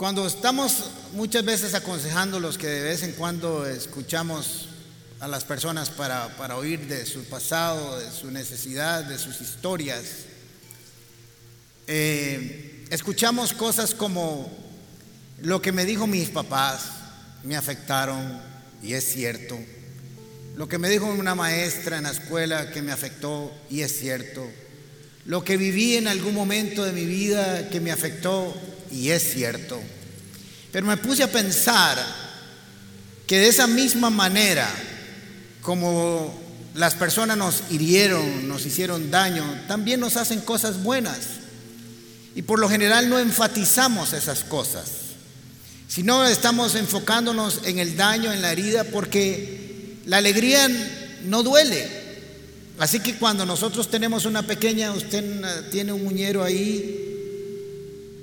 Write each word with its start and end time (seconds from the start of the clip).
Cuando 0.00 0.26
estamos 0.26 0.92
muchas 1.12 1.44
veces 1.44 1.74
aconsejando 1.74 2.40
los 2.40 2.56
que 2.56 2.68
de 2.68 2.82
vez 2.84 3.02
en 3.02 3.12
cuando 3.12 3.66
escuchamos 3.66 4.70
a 5.20 5.28
las 5.28 5.44
personas 5.44 5.90
para, 5.90 6.34
para 6.38 6.56
oír 6.56 6.88
de 6.88 7.04
su 7.04 7.24
pasado, 7.24 7.98
de 7.98 8.10
su 8.10 8.30
necesidad, 8.30 9.04
de 9.04 9.18
sus 9.18 9.42
historias, 9.42 10.04
eh, 11.86 12.86
escuchamos 12.88 13.52
cosas 13.52 13.94
como 13.94 14.50
lo 15.42 15.60
que 15.60 15.70
me 15.70 15.84
dijo 15.84 16.06
mis 16.06 16.30
papás, 16.30 16.86
me 17.44 17.54
afectaron 17.54 18.40
y 18.82 18.94
es 18.94 19.04
cierto. 19.04 19.58
Lo 20.56 20.66
que 20.66 20.78
me 20.78 20.88
dijo 20.88 21.04
una 21.04 21.34
maestra 21.34 21.98
en 21.98 22.04
la 22.04 22.12
escuela 22.12 22.70
que 22.70 22.80
me 22.80 22.92
afectó 22.92 23.52
y 23.68 23.82
es 23.82 23.98
cierto. 23.98 24.50
Lo 25.26 25.44
que 25.44 25.58
viví 25.58 25.96
en 25.96 26.08
algún 26.08 26.34
momento 26.34 26.84
de 26.84 26.92
mi 26.92 27.04
vida 27.04 27.68
que 27.68 27.80
me 27.80 27.92
afectó 27.92 28.56
y 28.90 29.10
es 29.10 29.32
cierto. 29.32 29.80
Pero 30.72 30.86
me 30.86 30.96
puse 30.96 31.22
a 31.22 31.30
pensar 31.30 31.98
que 33.26 33.38
de 33.38 33.48
esa 33.48 33.66
misma 33.66 34.10
manera, 34.10 34.68
como 35.62 36.38
las 36.74 36.94
personas 36.94 37.36
nos 37.36 37.62
hirieron, 37.70 38.48
nos 38.48 38.66
hicieron 38.66 39.10
daño, 39.10 39.44
también 39.68 40.00
nos 40.00 40.16
hacen 40.16 40.40
cosas 40.40 40.82
buenas. 40.82 41.18
Y 42.34 42.42
por 42.42 42.58
lo 42.58 42.68
general 42.68 43.08
no 43.08 43.18
enfatizamos 43.18 44.12
esas 44.12 44.44
cosas, 44.44 44.88
sino 45.88 46.24
estamos 46.24 46.76
enfocándonos 46.76 47.60
en 47.64 47.78
el 47.78 47.96
daño, 47.96 48.32
en 48.32 48.42
la 48.42 48.52
herida, 48.52 48.84
porque 48.84 49.98
la 50.06 50.18
alegría 50.18 50.68
no 51.24 51.42
duele. 51.42 51.88
Así 52.78 53.00
que 53.00 53.16
cuando 53.16 53.44
nosotros 53.44 53.90
tenemos 53.90 54.24
una 54.24 54.42
pequeña, 54.42 54.92
usted 54.92 55.68
tiene 55.70 55.92
un 55.92 56.04
muñero 56.04 56.42
ahí, 56.42 57.19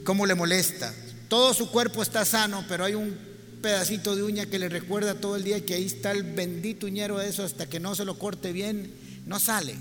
¿cómo 0.08 0.26
le 0.26 0.36
molesta? 0.36 0.94
Todo 1.28 1.54
su 1.54 1.70
cuerpo 1.70 2.02
está 2.02 2.24
sano, 2.24 2.64
pero 2.70 2.86
hay 2.86 2.96
un 2.96 3.14
pedacito 3.62 4.16
de 4.16 4.24
uña 4.24 4.46
que 4.46 4.58
le 4.58 4.70
recuerda 4.70 5.16
todo 5.16 5.36
el 5.36 5.44
día 5.44 5.66
que 5.66 5.74
ahí 5.74 5.84
está 5.84 6.12
el 6.12 6.24
bendito 6.24 6.86
uñero 6.86 7.18
de 7.18 7.28
eso 7.28 7.44
hasta 7.44 7.66
que 7.66 7.82
no 7.82 7.94
se 7.94 8.06
lo 8.06 8.18
corte 8.18 8.54
bien, 8.54 8.90
no 9.26 9.38
sale. 9.38 9.76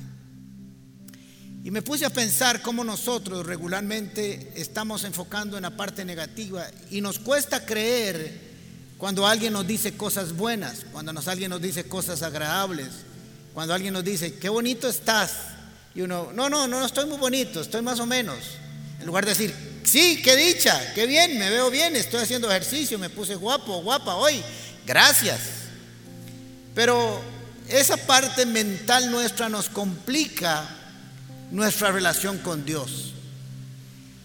Y 1.63 1.71
me 1.71 1.81
puse 1.81 2.07
a 2.07 2.11
pensar 2.11 2.61
cómo 2.61 2.83
nosotros 2.83 3.47
regularmente 3.47 4.53
estamos 4.57 5.05
enfocando 5.05 5.57
en 5.59 5.63
la 5.63 5.77
parte 5.77 6.05
negativa 6.05 6.67
y 6.91 7.01
nos 7.01 7.21
cuesta 7.21 7.65
creer 7.65 8.37
cuando 8.99 9.29
alguien 9.29 9.53
nos 9.53 9.65
dice 9.65 9.97
cosas 9.97 10.33
buenas, 10.33 10.87
cuando 10.91 11.13
nos, 11.13 11.29
alguien 11.29 11.51
nos 11.51 11.63
dice 11.63 11.85
cosas 11.85 12.23
agradables, 12.23 12.89
cuando 13.55 13.75
alguien 13.75 13.95
nos 13.95 14.03
dice, 14.03 14.35
qué 14.35 14.49
bonito 14.49 14.89
estás. 14.89 15.35
Y 15.95 16.01
uno, 16.01 16.33
no, 16.35 16.51
no, 16.51 16.67
no 16.67 16.85
estoy 16.85 17.07
muy 17.07 17.19
bonito, 17.19 17.61
estoy 17.61 17.83
más 17.83 18.01
o 18.01 18.07
menos. 18.07 18.39
En 18.99 19.07
lugar 19.07 19.25
de 19.25 19.31
decir, 19.31 19.76
Sí, 19.87 20.21
qué 20.21 20.35
dicha, 20.35 20.93
qué 20.95 21.07
bien, 21.07 21.39
me 21.39 21.49
veo 21.49 21.71
bien, 21.71 21.95
estoy 21.95 22.21
haciendo 22.21 22.51
ejercicio, 22.51 22.99
me 22.99 23.09
puse 23.09 23.37
guapo, 23.37 23.83
guapa 23.83 24.17
hoy. 24.17 24.43
Gracias. 24.85 25.39
Pero 26.75 27.23
esa 27.69 27.97
parte 27.97 28.47
mental 28.47 29.13
nuestra 29.13 29.49
nos 29.49 29.69
complica 29.69 30.69
nuestra 31.53 31.93
relación 31.93 32.39
con 32.39 32.65
Dios. 32.65 33.15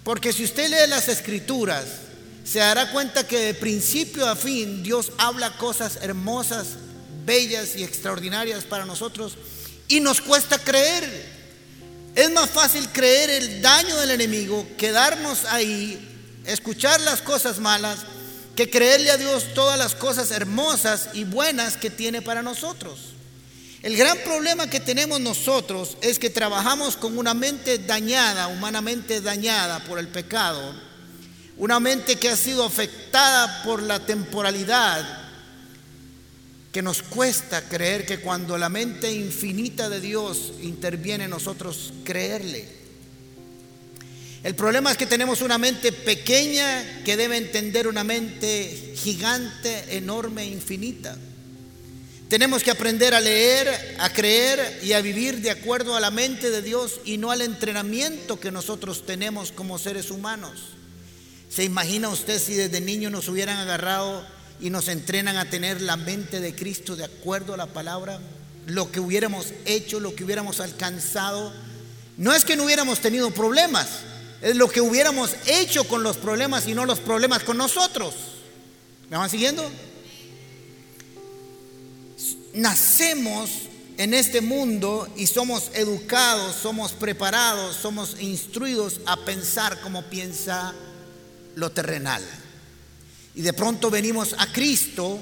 Porque 0.03 0.33
si 0.33 0.45
usted 0.45 0.67
lee 0.67 0.89
las 0.89 1.07
escrituras, 1.07 1.85
se 2.43 2.57
dará 2.57 2.91
cuenta 2.91 3.27
que 3.27 3.37
de 3.37 3.53
principio 3.53 4.27
a 4.27 4.35
fin 4.35 4.81
Dios 4.81 5.11
habla 5.19 5.57
cosas 5.57 5.99
hermosas, 6.01 6.69
bellas 7.23 7.75
y 7.75 7.83
extraordinarias 7.83 8.63
para 8.63 8.85
nosotros 8.85 9.33
y 9.87 9.99
nos 9.99 10.21
cuesta 10.21 10.57
creer. 10.57 11.30
Es 12.15 12.29
más 12.31 12.49
fácil 12.49 12.89
creer 12.89 13.29
el 13.29 13.61
daño 13.61 13.95
del 13.97 14.11
enemigo, 14.11 14.67
quedarnos 14.77 15.45
ahí, 15.45 15.97
escuchar 16.45 16.99
las 17.01 17.21
cosas 17.21 17.59
malas, 17.59 17.99
que 18.55 18.69
creerle 18.69 19.11
a 19.11 19.17
Dios 19.17 19.53
todas 19.53 19.79
las 19.79 19.95
cosas 19.95 20.31
hermosas 20.31 21.09
y 21.13 21.23
buenas 21.23 21.77
que 21.77 21.89
tiene 21.89 22.21
para 22.21 22.41
nosotros. 22.41 22.99
El 23.81 23.95
gran 23.95 24.17
problema 24.19 24.69
que 24.69 24.79
tenemos 24.79 25.21
nosotros 25.21 25.97
es 26.01 26.19
que 26.19 26.29
trabajamos 26.29 26.97
con 26.97 27.17
una 27.17 27.33
mente 27.33 27.79
dañada, 27.79 28.47
humanamente 28.47 29.21
dañada 29.21 29.79
por 29.85 29.97
el 29.97 30.09
pecado, 30.09 30.75
una 31.57 31.79
mente 31.79 32.17
que 32.17 32.29
ha 32.29 32.35
sido 32.35 32.65
afectada 32.65 33.63
por 33.63 33.81
la 33.81 34.05
temporalidad, 34.05 35.30
que 36.71 36.81
nos 36.81 37.03
cuesta 37.03 37.67
creer 37.67 38.05
que 38.05 38.19
cuando 38.19 38.57
la 38.57 38.69
mente 38.69 39.11
infinita 39.11 39.89
de 39.89 39.99
Dios 39.99 40.53
interviene 40.61 41.25
en 41.25 41.31
nosotros, 41.31 41.93
creerle. 42.03 42.65
El 44.43 44.55
problema 44.55 44.91
es 44.91 44.97
que 44.97 45.05
tenemos 45.05 45.41
una 45.41 45.57
mente 45.57 45.91
pequeña 45.91 47.03
que 47.03 47.17
debe 47.17 47.37
entender 47.37 47.87
una 47.87 48.03
mente 48.03 48.95
gigante, 48.95 49.97
enorme, 49.97 50.45
infinita. 50.45 51.15
Tenemos 52.27 52.63
que 52.63 52.71
aprender 52.71 53.13
a 53.13 53.19
leer, 53.19 53.97
a 53.99 54.11
creer 54.13 54.79
y 54.81 54.93
a 54.93 55.01
vivir 55.01 55.41
de 55.41 55.51
acuerdo 55.51 55.95
a 55.95 55.99
la 55.99 56.11
mente 56.11 56.49
de 56.49 56.61
Dios 56.61 57.01
y 57.03 57.17
no 57.17 57.29
al 57.29 57.41
entrenamiento 57.41 58.39
que 58.39 58.51
nosotros 58.51 59.05
tenemos 59.05 59.51
como 59.51 59.77
seres 59.77 60.09
humanos. 60.09 60.69
¿Se 61.49 61.65
imagina 61.65 62.07
usted 62.07 62.39
si 62.39 62.53
desde 62.53 62.79
niño 62.79 63.09
nos 63.09 63.27
hubieran 63.27 63.57
agarrado 63.57 64.25
y 64.61 64.69
nos 64.69 64.87
entrenan 64.87 65.37
a 65.37 65.49
tener 65.49 65.81
la 65.81 65.97
mente 65.97 66.39
de 66.39 66.55
Cristo 66.55 66.95
de 66.95 67.03
acuerdo 67.03 67.53
a 67.53 67.57
la 67.57 67.65
palabra, 67.65 68.19
lo 68.67 68.91
que 68.91 68.99
hubiéramos 68.99 69.47
hecho, 69.65 69.99
lo 69.99 70.15
que 70.15 70.23
hubiéramos 70.23 70.59
alcanzado. 70.59 71.51
No 72.17 72.33
es 72.33 72.45
que 72.45 72.55
no 72.55 72.65
hubiéramos 72.65 72.99
tenido 72.99 73.31
problemas, 73.31 73.87
es 74.41 74.55
lo 74.55 74.69
que 74.69 74.81
hubiéramos 74.81 75.31
hecho 75.47 75.83
con 75.85 76.03
los 76.03 76.17
problemas 76.17 76.67
y 76.67 76.73
no 76.73 76.85
los 76.85 76.99
problemas 76.99 77.43
con 77.43 77.57
nosotros. 77.57 78.13
¿Me 79.09 79.17
van 79.17 79.29
siguiendo? 79.29 79.69
Nacemos 82.53 83.49
en 83.97 84.13
este 84.13 84.41
mundo 84.41 85.11
y 85.15 85.27
somos 85.27 85.71
educados, 85.73 86.55
somos 86.55 86.93
preparados, 86.93 87.75
somos 87.75 88.19
instruidos 88.19 88.99
a 89.05 89.17
pensar 89.17 89.81
como 89.81 90.03
piensa 90.03 90.73
lo 91.55 91.71
terrenal. 91.71 92.23
Y 93.35 93.41
de 93.41 93.53
pronto 93.53 93.89
venimos 93.89 94.35
a 94.37 94.51
Cristo 94.51 95.19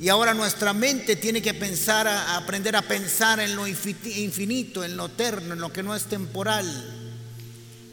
y 0.00 0.08
ahora 0.08 0.34
nuestra 0.34 0.72
mente 0.72 1.16
tiene 1.16 1.42
que 1.42 1.54
pensar, 1.54 2.06
a, 2.06 2.36
aprender 2.36 2.76
a 2.76 2.82
pensar 2.82 3.40
en 3.40 3.56
lo 3.56 3.66
infinito, 3.66 4.84
en 4.84 4.96
lo 4.96 5.06
eterno, 5.06 5.54
en 5.54 5.60
lo 5.60 5.72
que 5.72 5.82
no 5.82 5.94
es 5.94 6.04
temporal. 6.04 6.66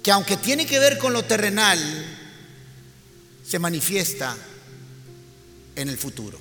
Que 0.04 0.12
aunque 0.12 0.38
tiene 0.38 0.68
que 0.68 0.80
ver 0.80 0.98
con 1.00 1.14
lo 1.14 1.24
terrenal, 1.24 1.80
se 3.44 3.58
manifiesta 3.58 4.36
en 5.76 5.90
el 5.90 5.98
futuro. 5.98 6.40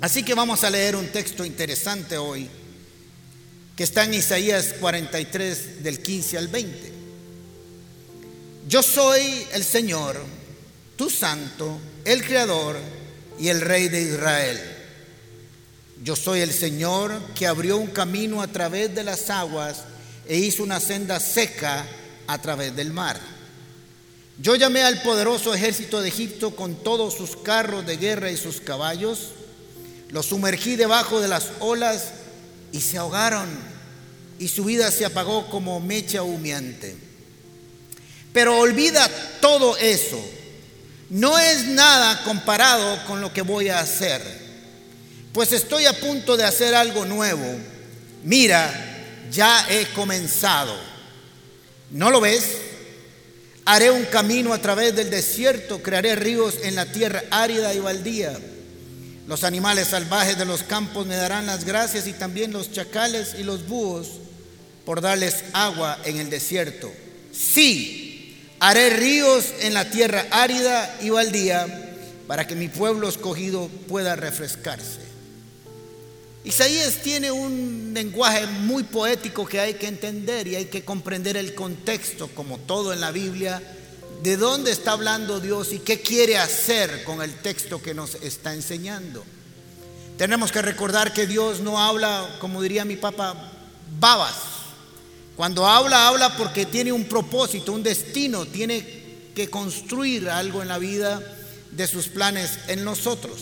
Así 0.00 0.22
que 0.22 0.34
vamos 0.34 0.64
a 0.64 0.70
leer 0.70 0.96
un 0.96 1.08
texto 1.08 1.44
interesante 1.44 2.16
hoy, 2.16 2.48
que 3.76 3.84
está 3.84 4.04
en 4.04 4.14
Isaías 4.14 4.74
43 4.80 5.82
del 5.82 6.00
15 6.00 6.38
al 6.38 6.48
20. 6.48 6.92
Yo 8.66 8.82
soy 8.82 9.46
el 9.52 9.62
Señor, 9.62 10.22
tu 10.96 11.10
santo 11.10 11.78
el 12.04 12.24
Creador 12.24 12.76
y 13.38 13.48
el 13.48 13.60
Rey 13.60 13.88
de 13.88 14.02
Israel. 14.02 14.60
Yo 16.02 16.16
soy 16.16 16.40
el 16.40 16.52
Señor 16.52 17.18
que 17.34 17.46
abrió 17.46 17.76
un 17.76 17.86
camino 17.88 18.42
a 18.42 18.48
través 18.48 18.94
de 18.94 19.04
las 19.04 19.30
aguas 19.30 19.84
e 20.26 20.36
hizo 20.36 20.62
una 20.62 20.80
senda 20.80 21.18
seca 21.18 21.86
a 22.26 22.40
través 22.40 22.76
del 22.76 22.92
mar. 22.92 23.18
Yo 24.38 24.56
llamé 24.56 24.82
al 24.82 25.00
poderoso 25.02 25.54
ejército 25.54 26.02
de 26.02 26.08
Egipto 26.08 26.56
con 26.56 26.74
todos 26.82 27.14
sus 27.14 27.36
carros 27.36 27.86
de 27.86 27.96
guerra 27.96 28.30
y 28.30 28.36
sus 28.36 28.60
caballos, 28.60 29.30
los 30.10 30.26
sumergí 30.26 30.76
debajo 30.76 31.20
de 31.20 31.28
las 31.28 31.52
olas 31.60 32.10
y 32.72 32.80
se 32.80 32.98
ahogaron 32.98 33.48
y 34.38 34.48
su 34.48 34.64
vida 34.64 34.90
se 34.90 35.04
apagó 35.04 35.48
como 35.48 35.80
mecha 35.80 36.22
humeante. 36.22 36.96
Pero 38.32 38.58
olvida 38.58 39.08
todo 39.40 39.76
eso 39.76 40.22
no 41.10 41.38
es 41.38 41.66
nada 41.66 42.22
comparado 42.24 43.04
con 43.06 43.20
lo 43.20 43.32
que 43.32 43.42
voy 43.42 43.68
a 43.68 43.80
hacer, 43.80 44.22
pues 45.32 45.52
estoy 45.52 45.86
a 45.86 45.98
punto 45.98 46.36
de 46.36 46.44
hacer 46.44 46.74
algo 46.74 47.04
nuevo. 47.04 47.44
Mira, 48.22 48.72
ya 49.30 49.66
he 49.68 49.86
comenzado. 49.88 50.74
¿No 51.90 52.10
lo 52.10 52.20
ves? 52.20 52.44
Haré 53.66 53.90
un 53.90 54.04
camino 54.04 54.52
a 54.52 54.58
través 54.58 54.94
del 54.94 55.10
desierto, 55.10 55.82
crearé 55.82 56.16
ríos 56.16 56.56
en 56.62 56.74
la 56.74 56.86
tierra 56.86 57.24
árida 57.30 57.72
y 57.74 57.80
baldía. 57.80 58.38
Los 59.26 59.42
animales 59.42 59.88
salvajes 59.88 60.36
de 60.36 60.44
los 60.44 60.62
campos 60.62 61.06
me 61.06 61.16
darán 61.16 61.46
las 61.46 61.64
gracias 61.64 62.06
y 62.06 62.12
también 62.12 62.52
los 62.52 62.72
chacales 62.72 63.34
y 63.38 63.42
los 63.42 63.66
búhos 63.66 64.08
por 64.84 65.00
darles 65.00 65.44
agua 65.54 65.98
en 66.04 66.18
el 66.18 66.28
desierto. 66.28 66.92
Sí, 67.32 68.03
Haré 68.66 68.88
ríos 68.88 69.52
en 69.60 69.74
la 69.74 69.90
tierra 69.90 70.24
árida 70.30 70.96
y 71.02 71.10
baldía 71.10 71.66
para 72.26 72.46
que 72.46 72.54
mi 72.54 72.68
pueblo 72.68 73.10
escogido 73.10 73.68
pueda 73.88 74.16
refrescarse. 74.16 75.00
Isaías 76.44 76.94
tiene 77.02 77.30
un 77.30 77.90
lenguaje 77.92 78.46
muy 78.46 78.84
poético 78.84 79.44
que 79.44 79.60
hay 79.60 79.74
que 79.74 79.86
entender 79.86 80.48
y 80.48 80.56
hay 80.56 80.64
que 80.64 80.82
comprender 80.82 81.36
el 81.36 81.54
contexto, 81.54 82.28
como 82.28 82.56
todo 82.56 82.94
en 82.94 83.02
la 83.02 83.12
Biblia, 83.12 83.60
de 84.22 84.38
dónde 84.38 84.70
está 84.70 84.92
hablando 84.92 85.40
Dios 85.40 85.74
y 85.74 85.80
qué 85.80 86.00
quiere 86.00 86.38
hacer 86.38 87.04
con 87.04 87.20
el 87.20 87.34
texto 87.34 87.82
que 87.82 87.92
nos 87.92 88.14
está 88.14 88.54
enseñando. 88.54 89.26
Tenemos 90.16 90.52
que 90.52 90.62
recordar 90.62 91.12
que 91.12 91.26
Dios 91.26 91.60
no 91.60 91.78
habla, 91.78 92.36
como 92.40 92.62
diría 92.62 92.86
mi 92.86 92.96
papá, 92.96 93.52
babas. 94.00 94.53
Cuando 95.36 95.66
habla, 95.66 96.08
habla 96.08 96.36
porque 96.36 96.66
tiene 96.66 96.92
un 96.92 97.04
propósito, 97.04 97.72
un 97.72 97.82
destino, 97.82 98.46
tiene 98.46 99.04
que 99.34 99.50
construir 99.50 100.28
algo 100.28 100.62
en 100.62 100.68
la 100.68 100.78
vida 100.78 101.20
de 101.72 101.86
sus 101.86 102.06
planes 102.06 102.58
en 102.68 102.84
nosotros. 102.84 103.40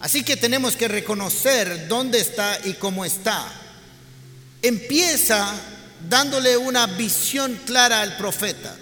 Así 0.00 0.22
que 0.22 0.36
tenemos 0.36 0.76
que 0.76 0.88
reconocer 0.88 1.88
dónde 1.88 2.20
está 2.20 2.58
y 2.64 2.74
cómo 2.74 3.04
está. 3.04 3.46
Empieza 4.62 5.54
dándole 6.08 6.56
una 6.56 6.86
visión 6.86 7.58
clara 7.66 8.00
al 8.00 8.16
profeta. 8.16 8.74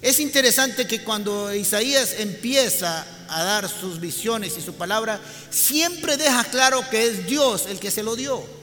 Es 0.00 0.20
interesante 0.20 0.86
que 0.86 1.02
cuando 1.02 1.52
Isaías 1.52 2.14
empieza 2.18 3.04
a 3.28 3.42
dar 3.42 3.68
sus 3.68 3.98
visiones 3.98 4.56
y 4.56 4.62
su 4.62 4.74
palabra, 4.74 5.20
siempre 5.50 6.16
deja 6.16 6.44
claro 6.44 6.88
que 6.88 7.06
es 7.08 7.26
Dios 7.26 7.66
el 7.68 7.80
que 7.80 7.90
se 7.90 8.02
lo 8.02 8.14
dio. 8.14 8.57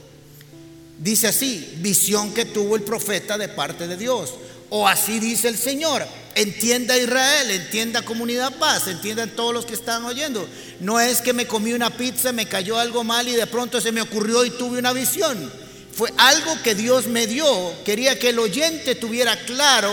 Dice 0.98 1.28
así, 1.28 1.74
visión 1.78 2.32
que 2.32 2.46
tuvo 2.46 2.76
el 2.76 2.82
profeta 2.82 3.36
de 3.36 3.48
parte 3.48 3.86
de 3.86 3.96
Dios. 3.96 4.34
O 4.70 4.88
así 4.88 5.18
dice 5.20 5.48
el 5.48 5.56
Señor. 5.56 6.06
Entienda 6.34 6.98
Israel, 6.98 7.50
entienda 7.50 8.02
comunidad 8.02 8.54
paz, 8.56 8.88
entiendan 8.88 9.30
todos 9.30 9.54
los 9.54 9.64
que 9.64 9.74
están 9.74 10.04
oyendo. 10.04 10.46
No 10.80 11.00
es 11.00 11.22
que 11.22 11.32
me 11.32 11.46
comí 11.46 11.72
una 11.72 11.96
pizza, 11.96 12.32
me 12.32 12.46
cayó 12.46 12.78
algo 12.78 13.04
mal 13.04 13.26
y 13.26 13.32
de 13.32 13.46
pronto 13.46 13.80
se 13.80 13.92
me 13.92 14.02
ocurrió 14.02 14.44
y 14.44 14.50
tuve 14.50 14.78
una 14.78 14.92
visión. 14.92 15.50
Fue 15.92 16.12
algo 16.18 16.60
que 16.62 16.74
Dios 16.74 17.06
me 17.06 17.26
dio. 17.26 17.72
Quería 17.84 18.18
que 18.18 18.30
el 18.30 18.38
oyente 18.38 18.94
tuviera 18.94 19.34
claro 19.44 19.90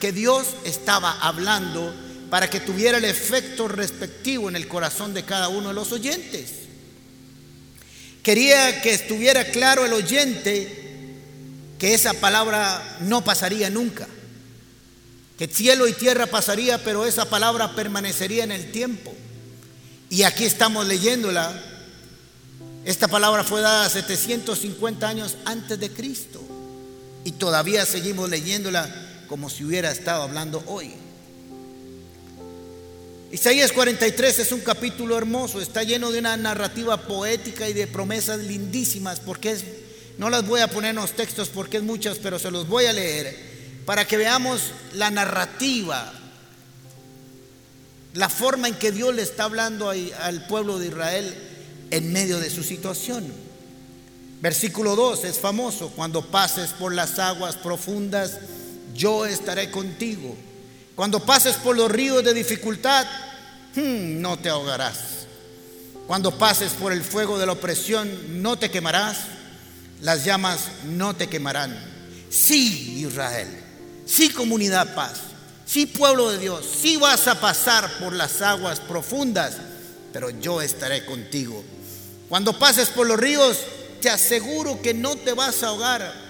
que 0.00 0.10
Dios 0.10 0.48
estaba 0.64 1.20
hablando 1.20 1.94
para 2.30 2.50
que 2.50 2.58
tuviera 2.58 2.98
el 2.98 3.04
efecto 3.04 3.68
respectivo 3.68 4.48
en 4.48 4.56
el 4.56 4.66
corazón 4.66 5.14
de 5.14 5.24
cada 5.24 5.48
uno 5.48 5.68
de 5.68 5.74
los 5.74 5.92
oyentes. 5.92 6.65
Quería 8.26 8.82
que 8.82 8.92
estuviera 8.92 9.44
claro 9.52 9.86
el 9.86 9.92
oyente 9.92 10.66
que 11.78 11.94
esa 11.94 12.12
palabra 12.12 12.98
no 13.02 13.22
pasaría 13.22 13.70
nunca, 13.70 14.08
que 15.38 15.46
cielo 15.46 15.86
y 15.86 15.92
tierra 15.92 16.26
pasaría, 16.26 16.82
pero 16.82 17.06
esa 17.06 17.30
palabra 17.30 17.76
permanecería 17.76 18.42
en 18.42 18.50
el 18.50 18.72
tiempo. 18.72 19.14
Y 20.10 20.24
aquí 20.24 20.44
estamos 20.44 20.88
leyéndola. 20.88 21.54
Esta 22.84 23.06
palabra 23.06 23.44
fue 23.44 23.60
dada 23.60 23.88
750 23.88 25.06
años 25.06 25.36
antes 25.44 25.78
de 25.78 25.92
Cristo 25.92 26.42
y 27.22 27.30
todavía 27.30 27.86
seguimos 27.86 28.28
leyéndola 28.28 28.92
como 29.28 29.48
si 29.48 29.64
hubiera 29.64 29.92
estado 29.92 30.24
hablando 30.24 30.64
hoy. 30.66 31.05
Isaías 33.32 33.72
43 33.72 34.38
es 34.38 34.52
un 34.52 34.60
capítulo 34.60 35.18
hermoso, 35.18 35.60
está 35.60 35.82
lleno 35.82 36.12
de 36.12 36.20
una 36.20 36.36
narrativa 36.36 36.96
poética 36.96 37.68
y 37.68 37.72
de 37.72 37.86
promesas 37.86 38.38
lindísimas, 38.38 39.18
porque 39.20 39.50
es 39.50 39.64
no 40.18 40.30
las 40.30 40.46
voy 40.46 40.60
a 40.60 40.68
poner 40.68 40.90
en 40.90 40.96
los 40.96 41.12
textos 41.12 41.50
porque 41.50 41.78
es 41.78 41.82
muchas, 41.82 42.18
pero 42.18 42.38
se 42.38 42.50
los 42.50 42.68
voy 42.68 42.86
a 42.86 42.92
leer 42.92 43.36
para 43.84 44.06
que 44.06 44.16
veamos 44.16 44.72
la 44.94 45.10
narrativa, 45.10 46.12
la 48.14 48.28
forma 48.28 48.68
en 48.68 48.74
que 48.74 48.92
Dios 48.92 49.14
le 49.14 49.22
está 49.22 49.44
hablando 49.44 49.90
al 49.90 50.46
pueblo 50.46 50.78
de 50.78 50.86
Israel 50.86 51.34
en 51.90 52.12
medio 52.12 52.38
de 52.40 52.50
su 52.50 52.62
situación. 52.62 53.30
Versículo 54.40 54.96
2 54.96 55.24
es 55.24 55.38
famoso, 55.38 55.90
cuando 55.90 56.30
pases 56.30 56.70
por 56.70 56.94
las 56.94 57.18
aguas 57.18 57.56
profundas, 57.56 58.38
yo 58.94 59.26
estaré 59.26 59.70
contigo. 59.70 60.36
Cuando 60.96 61.24
pases 61.24 61.54
por 61.56 61.76
los 61.76 61.90
ríos 61.90 62.24
de 62.24 62.34
dificultad, 62.34 63.06
hmm, 63.76 64.20
no 64.20 64.36
te 64.36 64.48
ahogarás. 64.48 65.26
Cuando 66.08 66.36
pases 66.36 66.72
por 66.72 66.92
el 66.92 67.04
fuego 67.04 67.38
de 67.38 67.46
la 67.46 67.52
opresión, 67.52 68.42
no 68.42 68.58
te 68.58 68.70
quemarás 68.70 69.36
las 70.00 70.24
llamas 70.24 70.60
no 70.84 71.14
te 71.14 71.28
quemarán. 71.28 71.76
Sí, 72.30 73.00
Israel, 73.00 73.48
sí, 74.04 74.30
comunidad 74.30 74.94
paz, 74.94 75.14
sí, 75.64 75.86
pueblo 75.86 76.30
de 76.30 76.38
Dios, 76.38 76.66
sí 76.80 76.96
vas 76.96 77.26
a 77.28 77.40
pasar 77.40 77.98
por 77.98 78.12
las 78.12 78.42
aguas 78.42 78.80
profundas, 78.80 79.54
pero 80.12 80.30
yo 80.30 80.60
estaré 80.60 81.06
contigo. 81.06 81.64
Cuando 82.28 82.58
pases 82.58 82.88
por 82.88 83.06
los 83.06 83.18
ríos, 83.18 83.58
te 84.00 84.10
aseguro 84.10 84.82
que 84.82 84.92
no 84.92 85.16
te 85.16 85.32
vas 85.32 85.62
a 85.62 85.68
ahogar. 85.68 86.25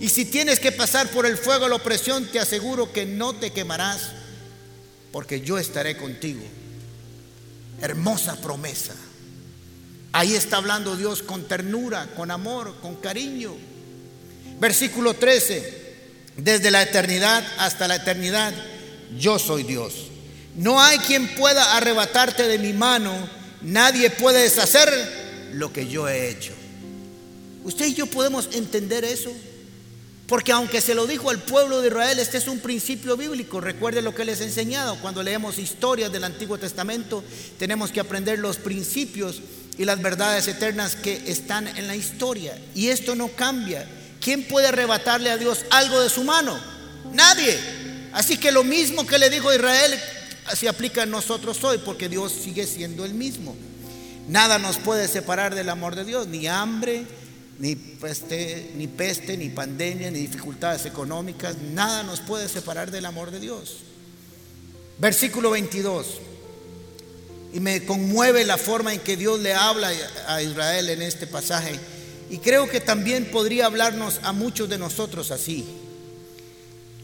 Y 0.00 0.08
si 0.08 0.24
tienes 0.24 0.58
que 0.58 0.72
pasar 0.72 1.10
por 1.10 1.26
el 1.26 1.36
fuego 1.36 1.64
de 1.64 1.70
la 1.70 1.76
opresión, 1.76 2.26
te 2.26 2.40
aseguro 2.40 2.90
que 2.90 3.04
no 3.04 3.34
te 3.34 3.52
quemarás, 3.52 4.12
porque 5.12 5.42
yo 5.42 5.58
estaré 5.58 5.98
contigo. 5.98 6.40
Hermosa 7.82 8.36
promesa. 8.40 8.94
Ahí 10.12 10.34
está 10.34 10.56
hablando 10.56 10.96
Dios 10.96 11.22
con 11.22 11.46
ternura, 11.46 12.08
con 12.16 12.30
amor, 12.30 12.76
con 12.80 12.96
cariño. 12.96 13.54
Versículo 14.58 15.14
13. 15.14 15.80
Desde 16.36 16.70
la 16.70 16.82
eternidad 16.82 17.44
hasta 17.58 17.86
la 17.86 17.96
eternidad, 17.96 18.54
yo 19.18 19.38
soy 19.38 19.64
Dios. 19.64 20.06
No 20.56 20.80
hay 20.80 20.98
quien 20.98 21.34
pueda 21.34 21.76
arrebatarte 21.76 22.48
de 22.48 22.58
mi 22.58 22.72
mano. 22.72 23.12
Nadie 23.60 24.08
puede 24.10 24.42
deshacer 24.42 24.88
lo 25.52 25.72
que 25.72 25.86
yo 25.86 26.08
he 26.08 26.30
hecho. 26.30 26.52
Usted 27.64 27.86
y 27.86 27.94
yo 27.94 28.06
podemos 28.06 28.48
entender 28.52 29.04
eso. 29.04 29.30
Porque 30.30 30.52
aunque 30.52 30.80
se 30.80 30.94
lo 30.94 31.08
dijo 31.08 31.28
al 31.28 31.40
pueblo 31.40 31.80
de 31.80 31.88
Israel, 31.88 32.20
este 32.20 32.38
es 32.38 32.46
un 32.46 32.60
principio 32.60 33.16
bíblico. 33.16 33.60
Recuerde 33.60 34.00
lo 34.00 34.14
que 34.14 34.24
les 34.24 34.40
he 34.40 34.44
enseñado. 34.44 34.94
Cuando 35.02 35.24
leemos 35.24 35.58
historias 35.58 36.12
del 36.12 36.22
Antiguo 36.22 36.56
Testamento, 36.56 37.24
tenemos 37.58 37.90
que 37.90 37.98
aprender 37.98 38.38
los 38.38 38.56
principios 38.56 39.42
y 39.76 39.84
las 39.84 40.00
verdades 40.00 40.46
eternas 40.46 40.94
que 40.94 41.20
están 41.26 41.66
en 41.66 41.88
la 41.88 41.96
historia. 41.96 42.56
Y 42.76 42.90
esto 42.90 43.16
no 43.16 43.26
cambia. 43.26 43.84
¿Quién 44.20 44.46
puede 44.46 44.68
arrebatarle 44.68 45.32
a 45.32 45.36
Dios 45.36 45.64
algo 45.68 46.00
de 46.00 46.08
su 46.08 46.22
mano? 46.22 46.56
Nadie. 47.12 47.58
Así 48.12 48.36
que 48.36 48.52
lo 48.52 48.62
mismo 48.62 49.04
que 49.04 49.18
le 49.18 49.30
dijo 49.30 49.48
a 49.48 49.56
Israel 49.56 49.98
se 50.54 50.68
aplica 50.68 51.02
a 51.02 51.06
nosotros 51.06 51.64
hoy, 51.64 51.78
porque 51.78 52.08
Dios 52.08 52.30
sigue 52.30 52.68
siendo 52.68 53.04
el 53.04 53.14
mismo. 53.14 53.56
Nada 54.28 54.60
nos 54.60 54.78
puede 54.78 55.08
separar 55.08 55.56
del 55.56 55.70
amor 55.70 55.96
de 55.96 56.04
Dios, 56.04 56.28
ni 56.28 56.46
hambre, 56.46 57.04
ni 57.60 57.76
peste, 57.76 58.70
ni 58.74 58.88
peste, 58.88 59.36
ni 59.36 59.50
pandemia, 59.50 60.10
ni 60.10 60.20
dificultades 60.20 60.86
económicas, 60.86 61.58
nada 61.58 62.02
nos 62.02 62.20
puede 62.20 62.48
separar 62.48 62.90
del 62.90 63.04
amor 63.04 63.30
de 63.30 63.38
Dios. 63.38 63.80
Versículo 64.98 65.50
22. 65.50 66.06
Y 67.52 67.60
me 67.60 67.84
conmueve 67.84 68.46
la 68.46 68.56
forma 68.56 68.94
en 68.94 69.00
que 69.00 69.18
Dios 69.18 69.40
le 69.40 69.52
habla 69.52 69.92
a 70.26 70.42
Israel 70.42 70.88
en 70.88 71.02
este 71.02 71.26
pasaje. 71.26 71.78
Y 72.30 72.38
creo 72.38 72.66
que 72.66 72.80
también 72.80 73.26
podría 73.26 73.66
hablarnos 73.66 74.20
a 74.22 74.32
muchos 74.32 74.70
de 74.70 74.78
nosotros 74.78 75.30
así. 75.30 75.66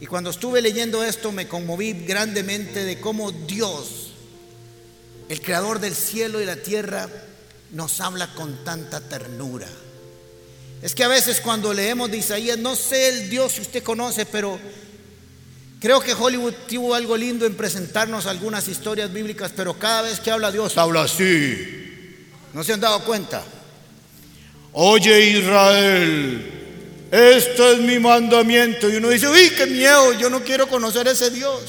Y 0.01 0.07
cuando 0.07 0.31
estuve 0.31 0.63
leyendo 0.63 1.03
esto 1.03 1.31
me 1.31 1.47
conmoví 1.47 1.93
grandemente 1.93 2.83
de 2.83 2.99
cómo 2.99 3.31
Dios, 3.31 4.13
el 5.29 5.39
creador 5.39 5.79
del 5.79 5.93
cielo 5.93 6.41
y 6.41 6.45
la 6.45 6.55
tierra, 6.55 7.07
nos 7.71 8.01
habla 8.01 8.33
con 8.33 8.63
tanta 8.63 9.01
ternura. 9.01 9.67
Es 10.81 10.93
que 10.93 11.03
a 11.03 11.07
veces 11.07 11.41
cuando 11.41 11.73
leemos 11.73 12.11
de 12.11 12.17
Isaías, 12.17 12.57
no 12.57 12.75
sé 12.75 13.09
el 13.09 13.29
Dios 13.29 13.53
si 13.53 13.61
usted 13.61 13.83
conoce, 13.83 14.25
pero 14.25 14.59
creo 15.79 15.99
que 15.99 16.13
Hollywood 16.13 16.53
tuvo 16.69 16.93
algo 16.93 17.17
lindo 17.17 17.45
en 17.45 17.55
presentarnos 17.55 18.27
algunas 18.27 18.67
historias 18.67 19.11
bíblicas, 19.11 19.51
pero 19.55 19.77
cada 19.77 20.03
vez 20.03 20.19
que 20.19 20.29
habla 20.31 20.51
Dios, 20.51 20.77
habla 20.77 21.03
así. 21.03 22.27
¿No 22.53 22.63
se 22.63 22.73
han 22.73 22.79
dado 22.79 23.03
cuenta? 23.03 23.43
Oye 24.73 25.31
Israel, 25.31 26.57
esto 27.11 27.71
es 27.71 27.79
mi 27.79 27.97
mandamiento. 27.97 28.89
Y 28.89 28.97
uno 28.97 29.09
dice, 29.09 29.27
uy, 29.27 29.51
qué 29.57 29.65
miedo, 29.65 30.13
yo 30.13 30.29
no 30.29 30.43
quiero 30.43 30.67
conocer 30.67 31.07
a 31.07 31.11
ese 31.11 31.31
Dios. 31.31 31.61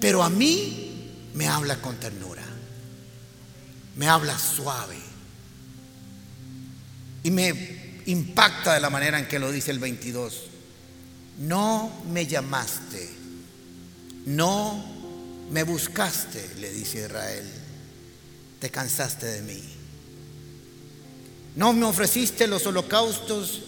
Pero 0.00 0.22
a 0.22 0.30
mí 0.30 1.10
me 1.34 1.46
habla 1.46 1.76
con 1.76 1.96
ternura, 1.96 2.42
me 3.96 4.08
habla 4.08 4.38
suave. 4.38 4.96
Y 7.24 7.30
me 7.30 7.81
impacta 8.06 8.74
de 8.74 8.80
la 8.80 8.90
manera 8.90 9.18
en 9.18 9.26
que 9.26 9.38
lo 9.38 9.50
dice 9.50 9.70
el 9.70 9.78
22. 9.78 10.42
No 11.38 12.02
me 12.10 12.26
llamaste, 12.26 13.08
no 14.26 14.84
me 15.50 15.62
buscaste, 15.64 16.50
le 16.60 16.72
dice 16.72 17.00
Israel, 17.00 17.44
te 18.60 18.70
cansaste 18.70 19.26
de 19.26 19.42
mí. 19.42 19.62
No 21.56 21.72
me 21.72 21.84
ofreciste 21.84 22.46
los 22.46 22.66
holocaustos 22.66 23.62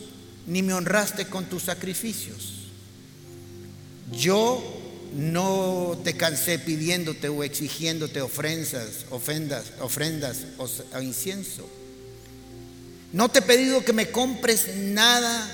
ni 0.47 0.63
me 0.63 0.73
honraste 0.73 1.27
con 1.27 1.47
tus 1.47 1.65
sacrificios. 1.65 2.69
Yo 4.13 4.63
no 5.15 5.99
te 6.03 6.17
cansé 6.17 6.59
pidiéndote 6.59 7.29
o 7.29 7.45
exigiéndote 7.45 8.21
ofrendas, 8.21 9.07
ofrendas, 9.11 9.73
ofrendas 9.81 10.39
o 10.59 11.01
incienso. 11.01 11.69
No 13.15 13.29
te 13.29 13.39
he 13.39 13.43
pedido 13.43 13.85
que 13.85 13.93
me 13.93 14.11
compres 14.11 14.75
nada 14.77 15.49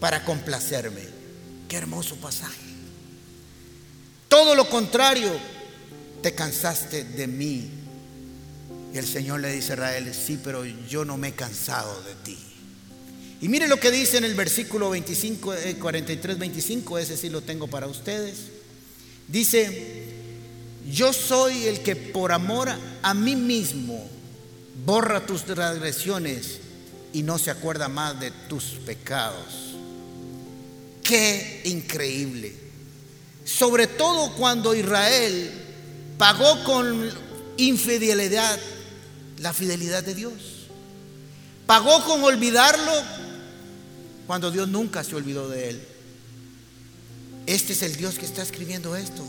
para 0.00 0.24
complacerme. 0.24 1.02
Qué 1.68 1.76
hermoso 1.76 2.16
pasaje. 2.16 2.58
Todo 4.28 4.56
lo 4.56 4.68
contrario, 4.68 5.30
te 6.20 6.34
cansaste 6.34 7.04
de 7.04 7.28
mí. 7.28 7.70
Y 8.92 8.98
el 8.98 9.06
Señor 9.06 9.38
le 9.38 9.52
dice 9.52 9.70
a 9.70 9.76
Israel, 9.76 10.12
sí, 10.12 10.40
pero 10.42 10.64
yo 10.64 11.04
no 11.04 11.16
me 11.16 11.28
he 11.28 11.32
cansado 11.32 12.02
de 12.02 12.14
ti. 12.24 12.38
Y 13.40 13.48
mire 13.48 13.68
lo 13.68 13.78
que 13.78 13.92
dice 13.92 14.16
en 14.16 14.24
el 14.24 14.34
versículo 14.34 14.90
25, 14.90 15.54
43, 15.78 16.38
25, 16.40 16.98
ese 16.98 17.16
sí 17.16 17.28
lo 17.28 17.42
tengo 17.42 17.68
para 17.68 17.86
ustedes. 17.86 18.46
Dice, 19.28 20.06
yo 20.90 21.12
soy 21.12 21.66
el 21.66 21.84
que 21.84 21.94
por 21.94 22.32
amor 22.32 22.68
a 23.00 23.14
mí 23.14 23.36
mismo 23.36 24.10
borra 24.84 25.24
tus 25.24 25.44
transgresiones 25.44 26.63
y 27.14 27.22
no 27.22 27.38
se 27.38 27.50
acuerda 27.50 27.88
más 27.88 28.18
de 28.20 28.30
tus 28.30 28.64
pecados. 28.84 29.74
Qué 31.02 31.62
increíble. 31.64 32.54
Sobre 33.44 33.86
todo 33.86 34.34
cuando 34.34 34.74
Israel 34.74 35.52
pagó 36.18 36.62
con 36.64 37.10
infidelidad 37.56 38.58
la 39.38 39.52
fidelidad 39.52 40.02
de 40.02 40.14
Dios. 40.14 40.32
Pagó 41.66 42.04
con 42.04 42.22
olvidarlo 42.24 42.92
cuando 44.26 44.50
Dios 44.50 44.68
nunca 44.68 45.04
se 45.04 45.14
olvidó 45.14 45.48
de 45.48 45.70
él. 45.70 45.88
Este 47.46 47.74
es 47.74 47.82
el 47.82 47.96
Dios 47.96 48.18
que 48.18 48.26
está 48.26 48.42
escribiendo 48.42 48.96
esto 48.96 49.24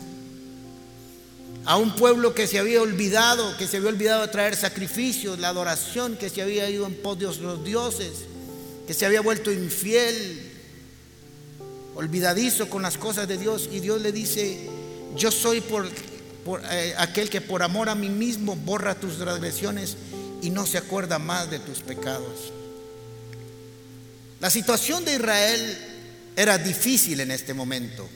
a 1.66 1.76
un 1.76 1.94
pueblo 1.96 2.32
que 2.32 2.46
se 2.46 2.58
había 2.58 2.80
olvidado, 2.80 3.56
que 3.56 3.66
se 3.66 3.78
había 3.78 3.88
olvidado 3.88 4.22
de 4.22 4.28
traer 4.28 4.54
sacrificios, 4.54 5.38
la 5.38 5.48
adoración, 5.48 6.16
que 6.16 6.30
se 6.30 6.40
había 6.40 6.70
ido 6.70 6.86
en 6.86 6.94
pos 6.94 7.18
de 7.18 7.26
los 7.26 7.64
dioses, 7.64 8.12
que 8.86 8.94
se 8.94 9.04
había 9.04 9.20
vuelto 9.20 9.50
infiel, 9.50 10.52
olvidadizo 11.96 12.70
con 12.70 12.82
las 12.82 12.96
cosas 12.96 13.26
de 13.26 13.36
Dios. 13.36 13.68
Y 13.72 13.80
Dios 13.80 14.00
le 14.00 14.12
dice, 14.12 14.68
yo 15.16 15.32
soy 15.32 15.60
por, 15.60 15.88
eh, 16.70 16.94
aquel 16.98 17.28
que 17.28 17.40
por 17.40 17.64
amor 17.64 17.88
a 17.88 17.96
mí 17.96 18.08
mismo 18.08 18.54
borra 18.54 18.94
tus 18.94 19.18
transgresiones 19.18 19.96
y 20.42 20.50
no 20.50 20.66
se 20.66 20.78
acuerda 20.78 21.18
más 21.18 21.50
de 21.50 21.58
tus 21.58 21.80
pecados. 21.80 22.52
La 24.38 24.50
situación 24.50 25.04
de 25.04 25.14
Israel 25.14 25.78
era 26.36 26.58
difícil 26.58 27.18
en 27.20 27.32
este 27.32 27.54
momento. 27.54 28.08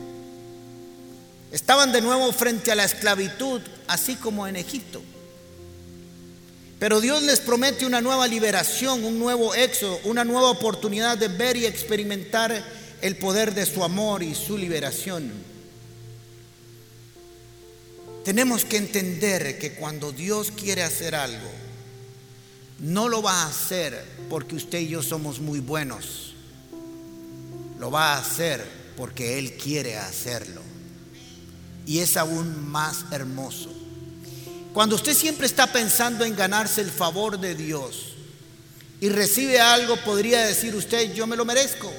Estaban 1.52 1.90
de 1.90 2.00
nuevo 2.00 2.32
frente 2.32 2.70
a 2.70 2.76
la 2.76 2.84
esclavitud, 2.84 3.60
así 3.88 4.14
como 4.14 4.46
en 4.46 4.56
Egipto. 4.56 5.02
Pero 6.78 7.00
Dios 7.00 7.22
les 7.22 7.40
promete 7.40 7.84
una 7.84 8.00
nueva 8.00 8.26
liberación, 8.28 9.04
un 9.04 9.18
nuevo 9.18 9.54
éxodo, 9.54 10.00
una 10.04 10.24
nueva 10.24 10.50
oportunidad 10.50 11.18
de 11.18 11.28
ver 11.28 11.56
y 11.56 11.66
experimentar 11.66 12.64
el 13.02 13.16
poder 13.16 13.52
de 13.52 13.66
su 13.66 13.82
amor 13.82 14.22
y 14.22 14.34
su 14.34 14.56
liberación. 14.56 15.30
Tenemos 18.24 18.64
que 18.64 18.76
entender 18.76 19.58
que 19.58 19.72
cuando 19.72 20.12
Dios 20.12 20.52
quiere 20.52 20.82
hacer 20.84 21.14
algo, 21.14 21.50
no 22.78 23.08
lo 23.08 23.22
va 23.22 23.42
a 23.42 23.48
hacer 23.48 24.02
porque 24.30 24.54
usted 24.54 24.78
y 24.78 24.88
yo 24.88 25.02
somos 25.02 25.40
muy 25.40 25.58
buenos. 25.58 26.34
Lo 27.78 27.90
va 27.90 28.14
a 28.14 28.18
hacer 28.18 28.64
porque 28.96 29.38
Él 29.38 29.54
quiere 29.54 29.96
hacerlo 29.96 30.69
y 31.86 32.00
es 32.00 32.16
aún 32.16 32.68
más 32.68 33.04
hermoso. 33.10 33.70
Cuando 34.72 34.94
usted 34.94 35.14
siempre 35.14 35.46
está 35.46 35.66
pensando 35.66 36.24
en 36.24 36.36
ganarse 36.36 36.80
el 36.80 36.90
favor 36.90 37.38
de 37.38 37.54
Dios 37.54 38.12
y 39.00 39.08
recibe 39.08 39.60
algo, 39.60 39.96
podría 39.98 40.46
decir 40.46 40.74
usted, 40.76 41.12
yo 41.14 41.26
me 41.26 41.36
lo 41.36 41.44
merezco. 41.44 41.92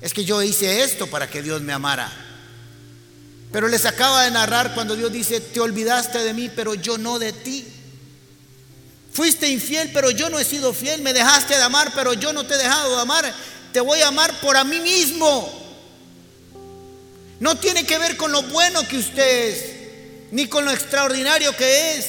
Es 0.00 0.12
que 0.12 0.24
yo 0.24 0.42
hice 0.42 0.82
esto 0.82 1.06
para 1.06 1.30
que 1.30 1.42
Dios 1.42 1.62
me 1.62 1.72
amara. 1.72 2.12
Pero 3.52 3.68
les 3.68 3.84
acaba 3.84 4.24
de 4.24 4.32
narrar 4.32 4.74
cuando 4.74 4.96
Dios 4.96 5.12
dice, 5.12 5.40
te 5.40 5.60
olvidaste 5.60 6.18
de 6.18 6.34
mí, 6.34 6.50
pero 6.54 6.74
yo 6.74 6.98
no 6.98 7.20
de 7.20 7.32
ti. 7.32 7.64
Fuiste 9.12 9.48
infiel, 9.48 9.90
pero 9.94 10.10
yo 10.10 10.28
no 10.28 10.40
he 10.40 10.44
sido 10.44 10.74
fiel. 10.74 11.00
Me 11.00 11.12
dejaste 11.12 11.54
de 11.54 11.62
amar, 11.62 11.92
pero 11.94 12.14
yo 12.14 12.32
no 12.32 12.44
te 12.44 12.54
he 12.54 12.58
dejado 12.58 12.96
de 12.96 13.02
amar. 13.02 13.32
Te 13.72 13.80
voy 13.80 14.00
a 14.00 14.08
amar 14.08 14.40
por 14.40 14.56
a 14.56 14.64
mí 14.64 14.80
mismo. 14.80 15.63
No 17.40 17.56
tiene 17.56 17.84
que 17.84 17.98
ver 17.98 18.16
con 18.16 18.32
lo 18.32 18.42
bueno 18.42 18.86
que 18.86 18.98
usted 18.98 19.48
es, 19.48 19.64
ni 20.30 20.46
con 20.46 20.64
lo 20.64 20.70
extraordinario 20.70 21.54
que 21.56 21.96
es. 21.96 22.06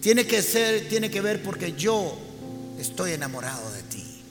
Tiene 0.00 0.26
que 0.26 0.42
ser, 0.42 0.88
tiene 0.88 1.10
que 1.10 1.20
ver 1.20 1.42
porque 1.42 1.74
yo 1.74 2.18
estoy 2.78 3.12
enamorado 3.12 3.70
de 3.72 3.82
ti. 3.82 4.22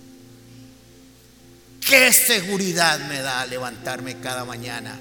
Qué 1.79 2.11
seguridad 2.11 2.99
me 3.07 3.21
da 3.21 3.45
levantarme 3.45 4.19
cada 4.19 4.45
mañana 4.45 4.99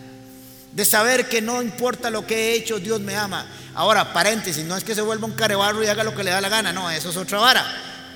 de 0.73 0.85
saber 0.85 1.29
que 1.29 1.41
no 1.41 1.63
importa 1.63 2.11
lo 2.11 2.27
que 2.27 2.37
he 2.37 2.55
hecho, 2.55 2.79
Dios 2.79 3.01
me 3.01 3.17
ama. 3.17 3.47
Ahora, 3.75 4.13
paréntesis, 4.13 4.65
no 4.65 4.77
es 4.77 4.85
que 4.85 4.95
se 4.95 5.01
vuelva 5.01 5.27
un 5.27 5.33
carebarro 5.33 5.83
y 5.83 5.87
haga 5.87 6.05
lo 6.05 6.15
que 6.15 6.23
le 6.23 6.31
da 6.31 6.41
la 6.41 6.49
gana, 6.49 6.73
no, 6.73 6.91
eso 6.91 7.11
es 7.11 7.17
otra 7.17 7.39
vara. 7.39 7.65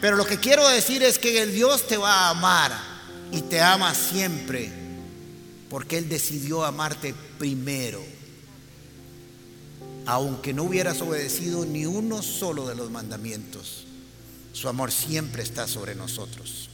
Pero 0.01 0.17
lo 0.17 0.25
que 0.25 0.39
quiero 0.39 0.69
decir 0.69 1.03
es 1.03 1.19
que 1.19 1.43
el 1.43 1.53
Dios 1.53 1.87
te 1.87 1.97
va 1.97 2.13
a 2.13 2.31
amar 2.31 2.73
y 3.31 3.41
te 3.43 3.61
ama 3.61 3.95
siempre 3.95 4.82
porque 5.73 5.97
Él 5.97 6.07
decidió 6.07 6.67
amarte 6.67 7.15
primero, 7.39 8.05
aunque 10.05 10.53
no 10.53 10.65
hubieras 10.65 11.01
obedecido 11.01 11.65
ni 11.65 11.87
uno 11.87 12.21
solo 12.21 12.69
de 12.69 12.75
los 12.75 12.91
mandamientos. 12.91 13.87
Su 14.53 14.69
amor 14.69 14.93
siempre 14.93 15.43
está 15.43 15.67
sobre 15.67 15.95
nosotros. 15.95 16.69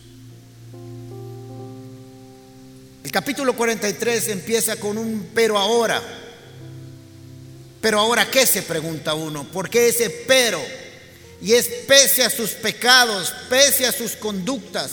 El 3.04 3.12
capítulo 3.12 3.54
43 3.54 4.30
empieza 4.30 4.74
con 4.74 4.98
un 4.98 5.28
pero 5.32 5.56
ahora. 5.56 6.02
Pero 7.80 8.00
ahora, 8.00 8.28
¿qué 8.28 8.46
se 8.46 8.62
pregunta 8.62 9.14
uno? 9.14 9.44
¿Por 9.44 9.70
qué 9.70 9.90
ese 9.90 10.10
pero? 10.26 10.60
Y 11.40 11.52
es 11.52 11.68
pese 11.86 12.24
a 12.24 12.30
sus 12.30 12.50
pecados, 12.50 13.32
pese 13.48 13.86
a 13.86 13.92
sus 13.92 14.16
conductas, 14.16 14.90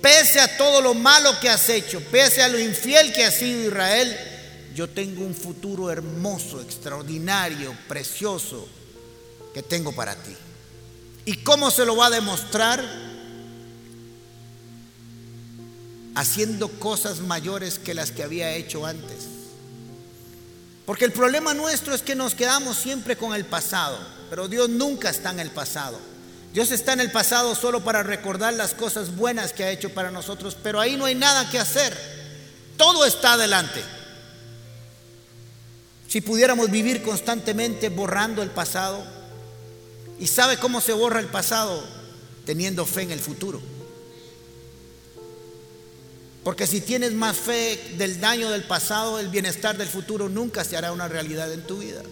Pese 0.00 0.40
a 0.40 0.56
todo 0.56 0.80
lo 0.80 0.94
malo 0.94 1.38
que 1.40 1.48
has 1.48 1.68
hecho, 1.68 2.00
pese 2.00 2.42
a 2.42 2.48
lo 2.48 2.58
infiel 2.58 3.12
que 3.12 3.24
ha 3.24 3.30
sido 3.30 3.68
Israel, 3.68 4.16
yo 4.74 4.88
tengo 4.88 5.24
un 5.24 5.34
futuro 5.34 5.90
hermoso, 5.90 6.60
extraordinario, 6.62 7.76
precioso 7.86 8.66
que 9.52 9.62
tengo 9.62 9.92
para 9.92 10.14
ti. 10.14 10.34
¿Y 11.26 11.36
cómo 11.38 11.70
se 11.70 11.84
lo 11.84 11.96
va 11.96 12.06
a 12.06 12.10
demostrar? 12.10 12.82
Haciendo 16.14 16.68
cosas 16.68 17.20
mayores 17.20 17.78
que 17.78 17.94
las 17.94 18.10
que 18.10 18.22
había 18.22 18.52
hecho 18.54 18.86
antes. 18.86 19.26
Porque 20.86 21.04
el 21.04 21.12
problema 21.12 21.52
nuestro 21.52 21.94
es 21.94 22.02
que 22.02 22.14
nos 22.14 22.34
quedamos 22.34 22.76
siempre 22.76 23.16
con 23.16 23.34
el 23.34 23.44
pasado, 23.44 23.98
pero 24.30 24.48
Dios 24.48 24.68
nunca 24.70 25.10
está 25.10 25.30
en 25.30 25.40
el 25.40 25.50
pasado. 25.50 26.09
Dios 26.52 26.72
está 26.72 26.94
en 26.94 27.00
el 27.00 27.12
pasado 27.12 27.54
solo 27.54 27.84
para 27.84 28.02
recordar 28.02 28.54
las 28.54 28.74
cosas 28.74 29.14
buenas 29.14 29.52
que 29.52 29.62
ha 29.62 29.70
hecho 29.70 29.90
para 29.90 30.10
nosotros, 30.10 30.56
pero 30.60 30.80
ahí 30.80 30.96
no 30.96 31.04
hay 31.04 31.14
nada 31.14 31.48
que 31.48 31.58
hacer. 31.58 31.96
Todo 32.76 33.04
está 33.04 33.34
adelante. 33.34 33.82
Si 36.08 36.20
pudiéramos 36.20 36.70
vivir 36.70 37.02
constantemente 37.02 37.88
borrando 37.88 38.42
el 38.42 38.50
pasado, 38.50 39.04
¿y 40.18 40.26
sabe 40.26 40.56
cómo 40.56 40.80
se 40.80 40.92
borra 40.92 41.20
el 41.20 41.28
pasado? 41.28 41.84
Teniendo 42.44 42.84
fe 42.84 43.02
en 43.02 43.12
el 43.12 43.20
futuro. 43.20 43.60
Porque 46.42 46.66
si 46.66 46.80
tienes 46.80 47.12
más 47.12 47.36
fe 47.36 47.94
del 47.96 48.20
daño 48.20 48.50
del 48.50 48.64
pasado, 48.64 49.20
el 49.20 49.28
bienestar 49.28 49.76
del 49.76 49.88
futuro 49.88 50.28
nunca 50.28 50.64
se 50.64 50.76
hará 50.76 50.90
una 50.90 51.06
realidad 51.06 51.52
en 51.52 51.64
tu 51.64 51.78
vida. 51.78 52.02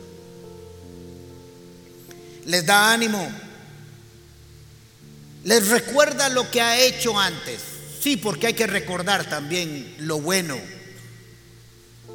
Les 2.45 2.65
da 2.65 2.93
ánimo 2.93 3.29
les 5.45 5.69
recuerda 5.69 6.29
lo 6.29 6.51
que 6.51 6.61
ha 6.61 6.81
hecho 6.81 7.19
antes. 7.19 7.61
Sí, 8.01 8.17
porque 8.17 8.49
hay 8.49 8.55
que 8.55 8.67
recordar 8.67 9.29
también 9.29 9.95
lo 9.99 10.21
bueno. 10.21 10.57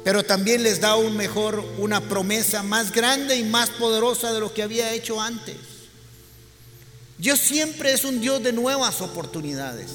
Pero 0.04 0.22
también 0.22 0.62
les 0.62 0.80
da 0.80 0.96
un 0.96 1.16
mejor, 1.16 1.64
una 1.78 2.00
promesa 2.02 2.62
más 2.62 2.92
grande 2.92 3.36
y 3.36 3.44
más 3.44 3.70
poderosa 3.70 4.32
de 4.32 4.40
lo 4.40 4.52
que 4.52 4.62
había 4.62 4.92
hecho 4.92 5.20
antes. 5.20 5.56
Dios 7.16 7.38
siempre 7.38 7.92
es 7.92 8.04
un 8.04 8.20
Dios 8.20 8.42
de 8.42 8.52
nuevas 8.52 9.00
oportunidades. 9.00 9.90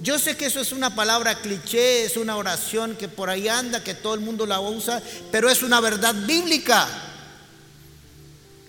Yo 0.00 0.18
sé 0.18 0.36
que 0.36 0.46
eso 0.46 0.60
es 0.60 0.70
una 0.70 0.94
palabra 0.94 1.40
cliché, 1.40 2.04
es 2.04 2.16
una 2.16 2.36
oración 2.36 2.94
que 2.94 3.08
por 3.08 3.30
ahí 3.30 3.48
anda, 3.48 3.82
que 3.82 3.94
todo 3.94 4.14
el 4.14 4.20
mundo 4.20 4.46
la 4.46 4.60
usa, 4.60 5.02
pero 5.32 5.50
es 5.50 5.62
una 5.62 5.80
verdad 5.80 6.14
bíblica. 6.14 6.86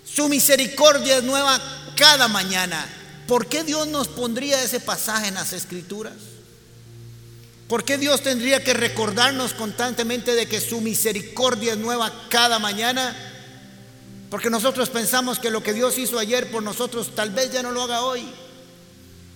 Su 0.04 0.28
misericordia 0.28 1.18
es 1.18 1.24
nueva 1.24 1.62
cada 1.96 2.28
mañana. 2.28 2.88
¿Por 3.30 3.46
qué 3.46 3.64
Dios 3.64 3.88
nos 3.88 4.08
pondría 4.08 4.64
ese 4.64 4.80
pasaje 4.80 5.28
en 5.28 5.36
las 5.36 5.54
escrituras? 5.54 6.16
¿Por 7.68 7.84
qué 7.84 8.00
Dios 8.00 8.24
tendría 8.24 8.64
que 8.64 8.74
recordarnos 8.74 9.54
constantemente 9.54 10.34
de 10.34 10.48
que 10.48 10.60
su 10.60 10.82
misericordia 10.82 11.74
es 11.74 11.78
nueva 11.78 12.12
cada 12.30 12.58
mañana? 12.58 13.16
Porque 14.32 14.50
nosotros 14.50 14.90
pensamos 14.90 15.38
que 15.38 15.52
lo 15.52 15.62
que 15.62 15.76
Dios 15.76 16.00
hizo 16.00 16.18
ayer 16.18 16.50
por 16.50 16.64
nosotros 16.64 17.14
tal 17.14 17.30
vez 17.30 17.52
ya 17.52 17.62
no 17.62 17.70
lo 17.70 17.84
haga 17.84 18.02
hoy. 18.02 18.28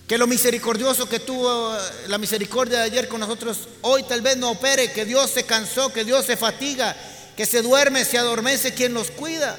Que 0.08 0.18
lo 0.18 0.26
misericordioso 0.26 1.08
que 1.08 1.20
tuvo 1.20 1.72
la 2.08 2.18
misericordia 2.18 2.78
de 2.78 2.84
ayer 2.86 3.06
con 3.06 3.20
nosotros 3.20 3.68
hoy 3.82 4.02
tal 4.02 4.22
vez 4.22 4.36
no 4.36 4.50
opere, 4.50 4.90
que 4.90 5.04
Dios 5.04 5.30
se 5.30 5.44
cansó, 5.44 5.92
que 5.92 6.04
Dios 6.04 6.26
se 6.26 6.36
fatiga, 6.36 6.96
que 7.36 7.46
se 7.46 7.62
duerme, 7.62 8.04
se 8.04 8.18
adormece, 8.18 8.74
quien 8.74 8.92
los 8.92 9.12
cuida. 9.12 9.56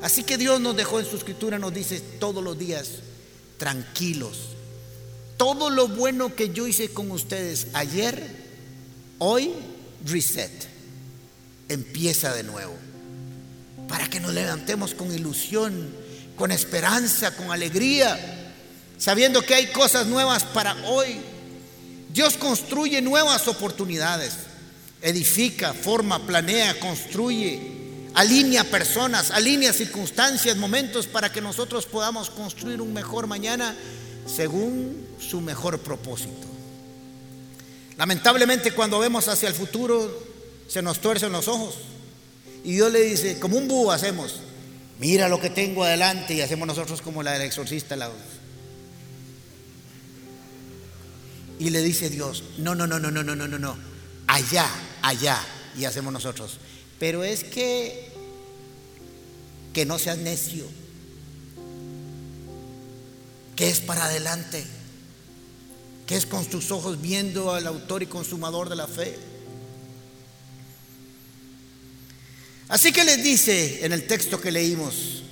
Así 0.00 0.22
que 0.22 0.38
Dios 0.38 0.62
nos 0.62 0.74
dejó 0.74 0.98
en 0.98 1.04
su 1.04 1.18
escritura, 1.18 1.58
nos 1.58 1.74
dice 1.74 2.00
todos 2.00 2.42
los 2.42 2.58
días, 2.58 2.88
tranquilos. 3.58 4.38
Todo 5.36 5.70
lo 5.70 5.88
bueno 5.88 6.34
que 6.34 6.50
yo 6.50 6.66
hice 6.66 6.88
con 6.88 7.10
ustedes 7.10 7.68
ayer, 7.74 8.26
hoy, 9.18 9.52
reset. 10.04 10.50
Empieza 11.68 12.34
de 12.34 12.44
nuevo. 12.44 12.74
Para 13.88 14.08
que 14.08 14.20
nos 14.20 14.32
levantemos 14.32 14.94
con 14.94 15.14
ilusión, 15.14 15.90
con 16.36 16.50
esperanza, 16.50 17.36
con 17.36 17.50
alegría, 17.52 18.18
sabiendo 18.98 19.42
que 19.42 19.54
hay 19.54 19.66
cosas 19.68 20.06
nuevas 20.06 20.44
para 20.44 20.74
hoy. 20.86 21.20
Dios 22.12 22.36
construye 22.36 23.00
nuevas 23.02 23.46
oportunidades, 23.48 24.32
edifica, 25.02 25.72
forma, 25.72 26.26
planea, 26.26 26.80
construye 26.80 27.77
alinea 28.18 28.64
personas, 28.64 29.30
alinea 29.30 29.72
circunstancias, 29.72 30.56
momentos 30.56 31.06
para 31.06 31.30
que 31.30 31.40
nosotros 31.40 31.86
podamos 31.86 32.30
construir 32.30 32.80
un 32.80 32.92
mejor 32.92 33.28
mañana 33.28 33.76
según 34.26 35.06
su 35.20 35.40
mejor 35.40 35.78
propósito. 35.78 36.48
Lamentablemente 37.96 38.72
cuando 38.72 38.98
vemos 38.98 39.28
hacia 39.28 39.48
el 39.48 39.54
futuro 39.54 40.26
se 40.66 40.82
nos 40.82 40.98
tuercen 40.98 41.30
los 41.30 41.46
ojos 41.46 41.76
y 42.64 42.72
Dios 42.72 42.90
le 42.90 43.02
dice, 43.02 43.38
como 43.38 43.56
un 43.56 43.68
búho 43.68 43.92
hacemos, 43.92 44.40
mira 44.98 45.28
lo 45.28 45.40
que 45.40 45.50
tengo 45.50 45.84
adelante 45.84 46.34
y 46.34 46.40
hacemos 46.40 46.66
nosotros 46.66 47.00
como 47.00 47.22
la 47.22 47.34
del 47.34 47.42
exorcista. 47.42 47.96
Y 51.60 51.70
le 51.70 51.82
dice 51.82 52.10
Dios, 52.10 52.42
no, 52.58 52.74
no, 52.74 52.88
no, 52.88 52.98
no, 52.98 53.12
no, 53.12 53.22
no, 53.22 53.36
no, 53.36 53.46
no, 53.46 53.78
allá, 54.26 54.68
allá, 55.02 55.38
y 55.76 55.84
hacemos 55.84 56.12
nosotros. 56.12 56.58
Pero 56.98 57.22
es 57.22 57.44
que, 57.44 58.07
que 59.72 59.84
no 59.84 59.98
seas 59.98 60.18
necio, 60.18 60.64
que 63.56 63.68
es 63.70 63.80
para 63.80 64.04
adelante, 64.04 64.64
que 66.06 66.16
es 66.16 66.26
con 66.26 66.46
tus 66.46 66.70
ojos 66.70 67.00
viendo 67.00 67.52
al 67.52 67.66
autor 67.66 68.02
y 68.02 68.06
consumador 68.06 68.68
de 68.68 68.76
la 68.76 68.86
fe. 68.86 69.18
Así 72.68 72.92
que 72.92 73.04
les 73.04 73.22
dice 73.22 73.84
en 73.84 73.92
el 73.92 74.06
texto 74.06 74.40
que 74.40 74.52
leímos, 74.52 75.22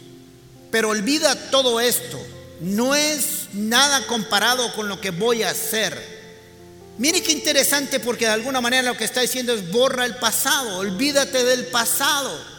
pero 0.71 0.91
olvida 0.91 1.51
todo 1.51 1.81
esto, 1.81 2.19
no 2.61 2.95
es 2.95 3.49
nada 3.53 4.07
comparado 4.07 4.75
con 4.75 4.89
lo 4.89 5.01
que 5.01 5.11
voy 5.11 5.43
a 5.43 5.51
hacer 5.51 6.17
Mire 6.99 7.23
qué 7.23 7.33
interesante 7.33 8.01
porque 8.01 8.25
de 8.25 8.33
alguna 8.33 8.61
manera 8.61 8.83
lo 8.83 8.97
que 8.97 9.05
está 9.05 9.21
diciendo 9.21 9.53
es 9.53 9.71
borra 9.71 10.07
el 10.07 10.17
pasado, 10.17 10.79
olvídate 10.79 11.45
del 11.45 11.67
pasado. 11.67 12.56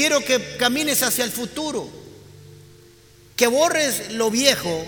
Quiero 0.00 0.24
que 0.24 0.56
camines 0.56 1.02
hacia 1.02 1.24
el 1.24 1.30
futuro, 1.30 1.86
que 3.36 3.46
borres 3.46 4.12
lo 4.12 4.30
viejo 4.30 4.82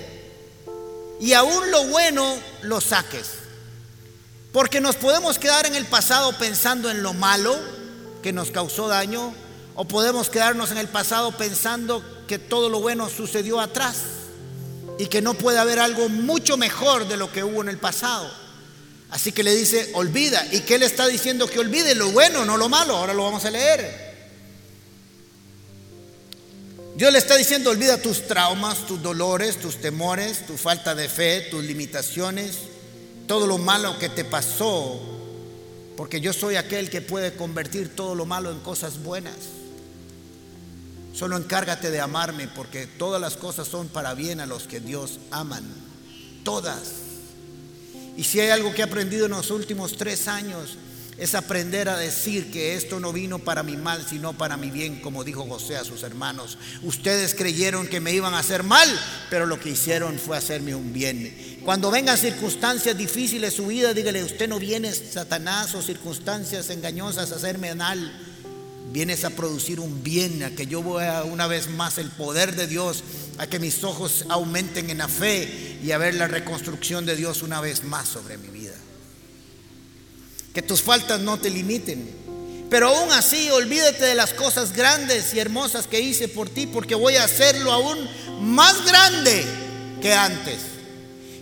y 1.20 1.34
aún 1.34 1.70
lo 1.70 1.84
bueno 1.88 2.38
lo 2.62 2.80
saques. 2.80 3.26
Porque 4.54 4.80
nos 4.80 4.96
podemos 4.96 5.38
quedar 5.38 5.66
en 5.66 5.74
el 5.74 5.84
pasado 5.84 6.38
pensando 6.38 6.90
en 6.90 7.02
lo 7.02 7.12
malo 7.12 7.54
que 8.22 8.32
nos 8.32 8.50
causó 8.50 8.88
daño 8.88 9.34
o 9.74 9.84
podemos 9.84 10.30
quedarnos 10.30 10.70
en 10.70 10.78
el 10.78 10.88
pasado 10.88 11.36
pensando 11.36 12.02
que 12.26 12.38
todo 12.38 12.70
lo 12.70 12.80
bueno 12.80 13.10
sucedió 13.10 13.60
atrás 13.60 13.96
y 14.98 15.08
que 15.08 15.20
no 15.20 15.34
puede 15.34 15.58
haber 15.58 15.78
algo 15.78 16.08
mucho 16.08 16.56
mejor 16.56 17.06
de 17.06 17.18
lo 17.18 17.30
que 17.30 17.44
hubo 17.44 17.60
en 17.60 17.68
el 17.68 17.76
pasado. 17.76 18.32
Así 19.10 19.30
que 19.30 19.42
le 19.42 19.54
dice, 19.54 19.90
olvida. 19.92 20.42
¿Y 20.52 20.60
qué 20.60 20.78
le 20.78 20.86
está 20.86 21.06
diciendo 21.06 21.46
que 21.48 21.58
olvide? 21.58 21.94
Lo 21.94 22.12
bueno, 22.12 22.46
no 22.46 22.56
lo 22.56 22.70
malo. 22.70 22.96
Ahora 22.96 23.12
lo 23.12 23.24
vamos 23.24 23.44
a 23.44 23.50
leer. 23.50 24.11
Dios 26.94 27.10
le 27.10 27.18
está 27.18 27.36
diciendo, 27.36 27.70
olvida 27.70 27.96
tus 27.96 28.26
traumas, 28.26 28.86
tus 28.86 29.02
dolores, 29.02 29.56
tus 29.58 29.76
temores, 29.76 30.46
tu 30.46 30.58
falta 30.58 30.94
de 30.94 31.08
fe, 31.08 31.40
tus 31.50 31.64
limitaciones, 31.64 32.58
todo 33.26 33.46
lo 33.46 33.56
malo 33.56 33.98
que 33.98 34.10
te 34.10 34.24
pasó, 34.24 35.00
porque 35.96 36.20
yo 36.20 36.34
soy 36.34 36.56
aquel 36.56 36.90
que 36.90 37.00
puede 37.00 37.34
convertir 37.34 37.96
todo 37.96 38.14
lo 38.14 38.26
malo 38.26 38.50
en 38.50 38.60
cosas 38.60 39.02
buenas. 39.02 39.36
Solo 41.14 41.36
encárgate 41.36 41.90
de 41.90 42.00
amarme 42.00 42.48
porque 42.48 42.86
todas 42.86 43.20
las 43.20 43.36
cosas 43.36 43.68
son 43.68 43.88
para 43.88 44.12
bien 44.14 44.40
a 44.40 44.46
los 44.46 44.64
que 44.64 44.80
Dios 44.80 45.18
aman. 45.30 45.64
Todas. 46.44 46.92
Y 48.16 48.24
si 48.24 48.40
hay 48.40 48.50
algo 48.50 48.74
que 48.74 48.82
he 48.82 48.84
aprendido 48.84 49.26
en 49.26 49.32
los 49.32 49.50
últimos 49.50 49.96
tres 49.96 50.28
años 50.28 50.76
es 51.22 51.36
aprender 51.36 51.88
a 51.88 51.96
decir 51.96 52.50
que 52.50 52.74
esto 52.74 52.98
no 52.98 53.12
vino 53.12 53.38
para 53.38 53.62
mi 53.62 53.76
mal, 53.76 54.04
sino 54.04 54.32
para 54.32 54.56
mi 54.56 54.72
bien, 54.72 55.00
como 55.00 55.22
dijo 55.22 55.46
José 55.46 55.76
a 55.76 55.84
sus 55.84 56.02
hermanos. 56.02 56.58
Ustedes 56.82 57.36
creyeron 57.36 57.86
que 57.86 58.00
me 58.00 58.12
iban 58.12 58.34
a 58.34 58.40
hacer 58.40 58.64
mal, 58.64 58.88
pero 59.30 59.46
lo 59.46 59.60
que 59.60 59.70
hicieron 59.70 60.18
fue 60.18 60.36
hacerme 60.36 60.74
un 60.74 60.92
bien. 60.92 61.60
Cuando 61.64 61.92
vengan 61.92 62.18
circunstancias 62.18 62.98
difíciles 62.98 63.54
su 63.54 63.68
vida, 63.68 63.94
dígale, 63.94 64.24
usted 64.24 64.48
no 64.48 64.58
viene, 64.58 64.92
Satanás, 64.92 65.76
o 65.76 65.82
circunstancias 65.82 66.70
engañosas 66.70 67.30
a 67.30 67.36
hacerme 67.36 67.72
mal 67.76 68.12
vienes 68.92 69.24
a 69.24 69.30
producir 69.30 69.78
un 69.78 70.02
bien, 70.02 70.42
a 70.42 70.50
que 70.50 70.66
yo 70.66 70.82
vea 70.82 71.22
una 71.22 71.46
vez 71.46 71.70
más 71.70 71.98
el 71.98 72.10
poder 72.10 72.56
de 72.56 72.66
Dios, 72.66 73.04
a 73.38 73.46
que 73.46 73.60
mis 73.60 73.84
ojos 73.84 74.26
aumenten 74.28 74.90
en 74.90 74.98
la 74.98 75.08
fe 75.08 75.78
y 75.84 75.92
a 75.92 75.98
ver 75.98 76.14
la 76.16 76.26
reconstrucción 76.26 77.06
de 77.06 77.14
Dios 77.14 77.42
una 77.42 77.60
vez 77.60 77.84
más 77.84 78.08
sobre 78.08 78.38
mi 78.38 78.48
vida. 78.48 78.74
Que 80.54 80.62
tus 80.62 80.82
faltas 80.82 81.20
no 81.20 81.38
te 81.38 81.50
limiten. 81.50 82.22
Pero 82.70 82.88
aún 82.88 83.12
así, 83.12 83.50
olvídate 83.50 84.04
de 84.04 84.14
las 84.14 84.32
cosas 84.32 84.72
grandes 84.72 85.34
y 85.34 85.40
hermosas 85.40 85.86
que 85.86 86.00
hice 86.00 86.28
por 86.28 86.48
ti, 86.48 86.66
porque 86.66 86.94
voy 86.94 87.16
a 87.16 87.24
hacerlo 87.24 87.72
aún 87.72 88.08
más 88.40 88.84
grande 88.84 89.44
que 90.00 90.14
antes. 90.14 90.58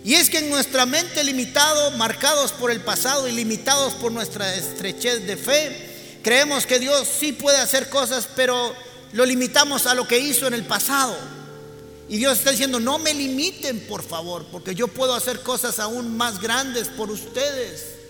Y 0.03 0.15
es 0.15 0.29
que 0.29 0.39
en 0.39 0.49
nuestra 0.49 0.85
mente 0.85 1.23
limitado, 1.23 1.91
marcados 1.91 2.51
por 2.51 2.71
el 2.71 2.81
pasado 2.81 3.27
y 3.27 3.31
limitados 3.31 3.93
por 3.93 4.11
nuestra 4.11 4.55
estrechez 4.55 5.25
de 5.25 5.37
fe, 5.37 5.91
Creemos 6.21 6.67
que 6.67 6.79
Dios 6.79 7.07
sí 7.07 7.33
puede 7.33 7.57
hacer 7.57 7.89
cosas, 7.89 8.27
pero 8.35 8.75
lo 9.13 9.25
limitamos 9.25 9.87
a 9.87 9.95
lo 9.95 10.07
que 10.07 10.19
hizo 10.19 10.47
en 10.47 10.53
el 10.53 10.65
pasado. 10.65 11.15
Y 12.07 12.17
Dios 12.17 12.37
está 12.37 12.51
diciendo, 12.51 12.79
no 12.79 12.99
me 12.99 13.13
limiten, 13.13 13.79
por 13.87 14.03
favor, 14.03 14.45
porque 14.51 14.75
yo 14.75 14.87
puedo 14.87 15.15
hacer 15.15 15.41
cosas 15.41 15.79
aún 15.79 16.15
más 16.15 16.39
grandes 16.39 16.89
por 16.89 17.09
ustedes. 17.09 18.00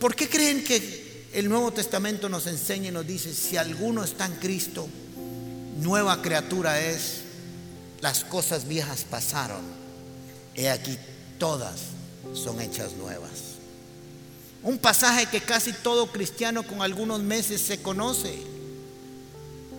¿Por 0.00 0.16
qué 0.16 0.30
creen 0.30 0.64
que 0.64 1.28
el 1.34 1.48
Nuevo 1.50 1.72
Testamento 1.72 2.30
nos 2.30 2.46
enseña 2.46 2.88
y 2.88 2.90
nos 2.90 3.06
dice, 3.06 3.34
si 3.34 3.58
alguno 3.58 4.02
está 4.02 4.24
en 4.24 4.32
Cristo, 4.36 4.88
nueva 5.78 6.22
criatura 6.22 6.80
es, 6.80 7.20
las 8.00 8.24
cosas 8.24 8.66
viejas 8.66 9.04
pasaron, 9.08 9.60
he 10.54 10.70
aquí 10.70 10.96
todas 11.38 11.80
son 12.32 12.62
hechas 12.62 12.94
nuevas? 12.94 13.30
Un 14.62 14.78
pasaje 14.78 15.26
que 15.26 15.42
casi 15.42 15.74
todo 15.74 16.06
cristiano 16.06 16.62
con 16.62 16.80
algunos 16.80 17.20
meses 17.20 17.60
se 17.60 17.82
conoce. 17.82 18.38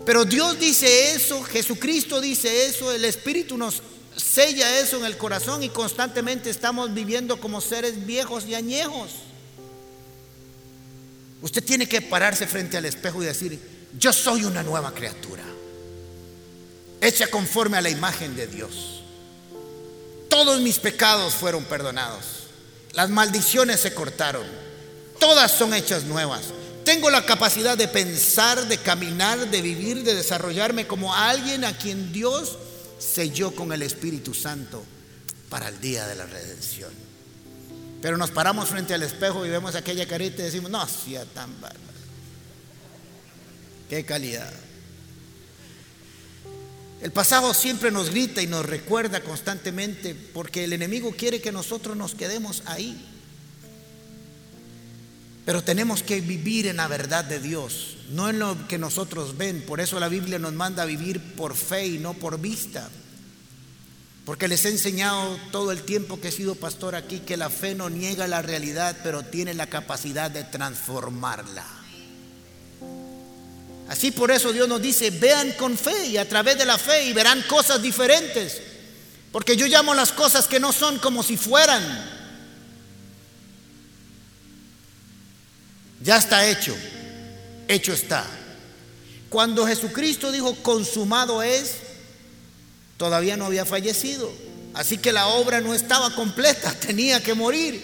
Pero 0.06 0.24
Dios 0.24 0.60
dice 0.60 1.14
eso, 1.16 1.42
Jesucristo 1.44 2.22
dice 2.22 2.68
eso, 2.68 2.92
el 2.92 3.06
Espíritu 3.06 3.58
nos 3.58 3.82
sella 4.16 4.80
eso 4.80 4.98
en 4.98 5.06
el 5.06 5.18
corazón 5.18 5.64
y 5.64 5.70
constantemente 5.70 6.52
estamos 6.52 6.94
viviendo 6.94 7.40
como 7.40 7.60
seres 7.60 8.06
viejos 8.06 8.46
y 8.46 8.54
añejos. 8.54 9.10
Usted 11.42 11.64
tiene 11.64 11.88
que 11.88 12.02
pararse 12.02 12.48
frente 12.48 12.78
al 12.78 12.86
espejo 12.86 13.22
y 13.22 13.26
decir, 13.26 13.60
yo 13.98 14.14
soy 14.14 14.46
una 14.46 14.64
nueva 14.64 14.94
criatura, 14.94 15.44
hecha 17.02 17.28
conforme 17.28 17.78
a 17.78 17.82
la 17.82 17.90
imagen 17.90 18.36
de 18.36 18.48
Dios. 18.48 19.02
Todos 20.30 20.62
mis 20.62 20.80
pecados 20.80 21.34
fueron 21.34 21.66
perdonados, 21.66 22.24
las 22.94 23.10
maldiciones 23.10 23.80
se 23.80 23.94
cortaron 23.94 24.46
todas 25.22 25.52
son 25.52 25.74
hechas 25.74 26.04
nuevas. 26.04 26.42
Tengo 26.84 27.12
la 27.12 27.24
capacidad 27.24 27.78
de 27.78 27.88
pensar, 27.88 28.68
de 28.68 28.80
caminar, 28.80 29.52
de 29.52 29.62
vivir, 29.62 30.04
de 30.04 30.16
desarrollarme 30.16 30.88
como 30.88 31.14
alguien 31.14 31.64
a 31.64 31.78
quien 31.78 32.12
Dios 32.12 32.58
selló 32.98 33.52
con 33.52 33.72
el 33.72 33.84
Espíritu 33.84 34.34
Santo 34.34 34.84
para 35.48 35.70
el 35.70 35.80
día 35.80 36.08
de 36.08 36.16
la 36.16 36.26
redención. 36.26 36.92
Pero 38.02 38.18
nos 38.18 38.32
paramos 38.32 38.70
frente 38.70 38.94
al 38.94 39.04
espejo 39.04 39.46
y 39.46 39.50
vemos 39.50 39.76
aquella 39.76 40.08
carita 40.08 40.42
y 40.42 40.46
decimos, 40.46 40.72
no, 40.72 40.86
sea 40.88 41.24
tan 41.26 41.62
bárbaro. 41.62 41.80
Qué 43.90 44.04
calidad. 44.06 44.52
El 47.02 47.12
pasado 47.12 47.54
siempre 47.54 47.92
nos 47.92 48.10
grita 48.10 48.42
y 48.42 48.48
nos 48.48 48.66
recuerda 48.66 49.22
constantemente 49.22 50.16
porque 50.16 50.64
el 50.64 50.74
enemigo 50.74 51.14
quiere 51.18 51.42
que 51.42 51.52
nosotros 51.52 51.98
nos 51.98 52.16
quedemos 52.16 52.64
ahí. 52.66 53.08
Pero 55.46 55.64
tenemos 55.64 56.04
que 56.04 56.22
vivir 56.22 56.68
en 56.68 56.78
la 56.78 56.88
verdad 56.88 57.26
de 57.26 57.40
Dios, 57.40 57.98
no 58.12 58.30
en 58.30 58.38
lo 58.38 58.68
que 58.68 58.78
nosotros 58.78 59.38
ven. 59.38 59.64
Por 59.64 59.82
eso 59.82 60.00
la 60.00 60.10
Biblia 60.10 60.38
nos 60.38 60.54
manda 60.54 60.84
a 60.84 60.86
vivir 60.86 61.36
por 61.36 61.56
fe 61.56 61.88
y 61.88 61.98
no 61.98 62.14
por 62.14 62.40
vista. 62.40 62.90
Porque 64.26 64.48
les 64.48 64.66
he 64.66 64.70
enseñado 64.70 65.40
todo 65.52 65.72
el 65.72 65.82
tiempo 65.82 66.22
que 66.22 66.28
he 66.28 66.32
sido 66.32 66.56
pastor 66.56 66.96
aquí 66.96 67.20
que 67.20 67.38
la 67.38 67.50
fe 67.50 67.74
no 67.74 67.90
niega 67.90 68.28
la 68.28 68.42
realidad, 68.42 68.98
pero 69.04 69.24
tiene 69.24 69.54
la 69.54 69.68
capacidad 69.68 70.30
de 70.30 70.44
transformarla. 70.44 71.66
Así 73.90 74.12
por 74.12 74.32
eso 74.32 74.54
Dios 74.54 74.70
nos 74.70 74.82
dice, 74.82 75.10
vean 75.10 75.52
con 75.54 75.78
fe 75.78 76.06
y 76.06 76.18
a 76.18 76.30
través 76.30 76.58
de 76.58 76.66
la 76.66 76.78
fe 76.78 77.06
y 77.06 77.14
verán 77.14 77.42
cosas 77.44 77.82
diferentes. 77.82 78.62
Porque 79.32 79.58
yo 79.58 79.66
llamo 79.66 79.94
las 79.94 80.12
cosas 80.12 80.48
que 80.48 80.60
no 80.60 80.72
son 80.72 81.00
como 81.00 81.24
si 81.24 81.36
fueran. 81.36 81.84
Ya 86.02 86.18
está 86.18 86.48
hecho, 86.48 86.76
hecho 87.68 87.92
está. 87.92 88.26
Cuando 89.30 89.68
Jesucristo 89.68 90.32
dijo, 90.32 90.56
consumado 90.64 91.44
es, 91.44 91.76
todavía 93.02 93.36
no 93.36 93.48
había 93.48 93.66
fallecido. 93.66 94.32
Así 94.76 95.00
que 95.00 95.12
la 95.12 95.30
obra 95.30 95.60
no 95.60 95.74
estaba 95.74 96.14
completa, 96.14 96.72
tenía 96.88 97.20
que 97.24 97.34
morir. 97.34 97.84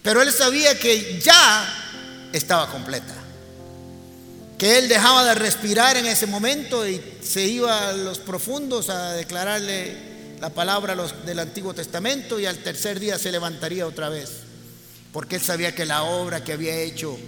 Pero 0.00 0.22
él 0.22 0.32
sabía 0.32 0.78
que 0.78 1.20
ya 1.20 2.28
estaba 2.32 2.70
completa. 2.70 3.14
Que 4.56 4.78
él 4.78 4.88
dejaba 4.88 5.24
de 5.24 5.34
respirar 5.34 5.96
en 5.96 6.06
ese 6.06 6.28
momento 6.28 6.88
y 6.88 7.02
se 7.20 7.44
iba 7.44 7.88
a 7.88 7.92
los 7.94 8.20
profundos 8.20 8.90
a 8.90 9.14
declararle 9.14 10.36
la 10.40 10.50
palabra 10.50 10.94
del 11.26 11.40
Antiguo 11.40 11.74
Testamento 11.74 12.38
y 12.38 12.46
al 12.46 12.58
tercer 12.58 13.00
día 13.00 13.18
se 13.18 13.32
levantaría 13.32 13.88
otra 13.88 14.08
vez. 14.08 14.30
Porque 15.12 15.34
él 15.34 15.42
sabía 15.42 15.74
que 15.74 15.84
la 15.84 16.04
obra 16.04 16.44
que 16.44 16.52
había 16.52 16.76
hecho 16.76 17.18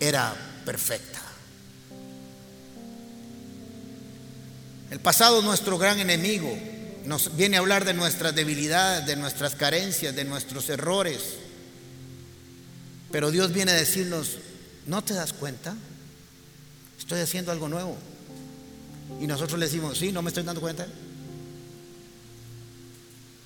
era 0.00 0.34
perfecta. 0.64 1.20
El 4.90 4.98
pasado 4.98 5.42
nuestro 5.42 5.76
gran 5.76 6.00
enemigo 6.00 6.69
nos 7.04 7.36
viene 7.36 7.56
a 7.56 7.60
hablar 7.60 7.84
de 7.84 7.94
nuestras 7.94 8.34
debilidades, 8.34 9.06
de 9.06 9.16
nuestras 9.16 9.54
carencias, 9.54 10.14
de 10.14 10.24
nuestros 10.24 10.68
errores. 10.68 11.36
Pero 13.10 13.30
Dios 13.30 13.52
viene 13.52 13.72
a 13.72 13.74
decirnos, 13.74 14.38
¿no 14.86 15.02
te 15.02 15.14
das 15.14 15.32
cuenta? 15.32 15.74
Estoy 16.98 17.20
haciendo 17.20 17.52
algo 17.52 17.68
nuevo. 17.68 17.96
Y 19.20 19.26
nosotros 19.26 19.58
le 19.58 19.66
decimos, 19.66 19.98
sí, 19.98 20.12
no 20.12 20.22
me 20.22 20.28
estoy 20.28 20.44
dando 20.44 20.60
cuenta. 20.60 20.86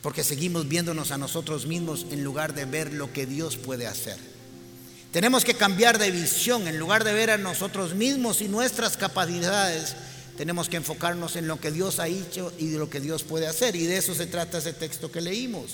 Porque 0.03 0.23
seguimos 0.23 0.69
viéndonos 0.69 1.11
a 1.13 1.19
nosotros 1.19 1.67
mismos 1.67 2.07
en 2.11 2.23
lugar 2.23 2.55
de 2.55 2.67
ver 2.67 2.93
lo 2.93 3.13
que 3.13 3.25
Dios 3.25 3.57
puede 3.57 3.87
hacer. 3.87 4.19
Tenemos 5.13 5.45
que 5.45 5.55
cambiar 5.55 5.99
de 5.99 6.11
visión 6.11 6.67
en 6.67 6.79
lugar 6.79 7.05
de 7.05 7.15
ver 7.15 7.31
a 7.31 7.39
nosotros 7.39 7.95
mismos 7.95 8.43
y 8.43 8.49
nuestras 8.49 8.97
capacidades 8.97 9.95
tenemos 10.37 10.69
que 10.69 10.77
enfocarnos 10.77 11.37
en 11.37 11.47
lo 11.47 11.61
que 11.61 11.71
Dios 11.71 12.01
ha 12.01 12.09
hecho 12.09 12.53
y 12.59 12.69
de 12.69 12.79
lo 12.79 12.91
que 12.91 13.01
Dios 13.01 13.23
puede 13.23 13.47
hacer. 13.47 13.77
Y 13.77 13.87
de 13.87 13.99
eso 13.99 14.15
se 14.15 14.27
trata 14.27 14.59
ese 14.59 14.73
texto 14.73 15.11
que 15.13 15.21
leímos. 15.21 15.71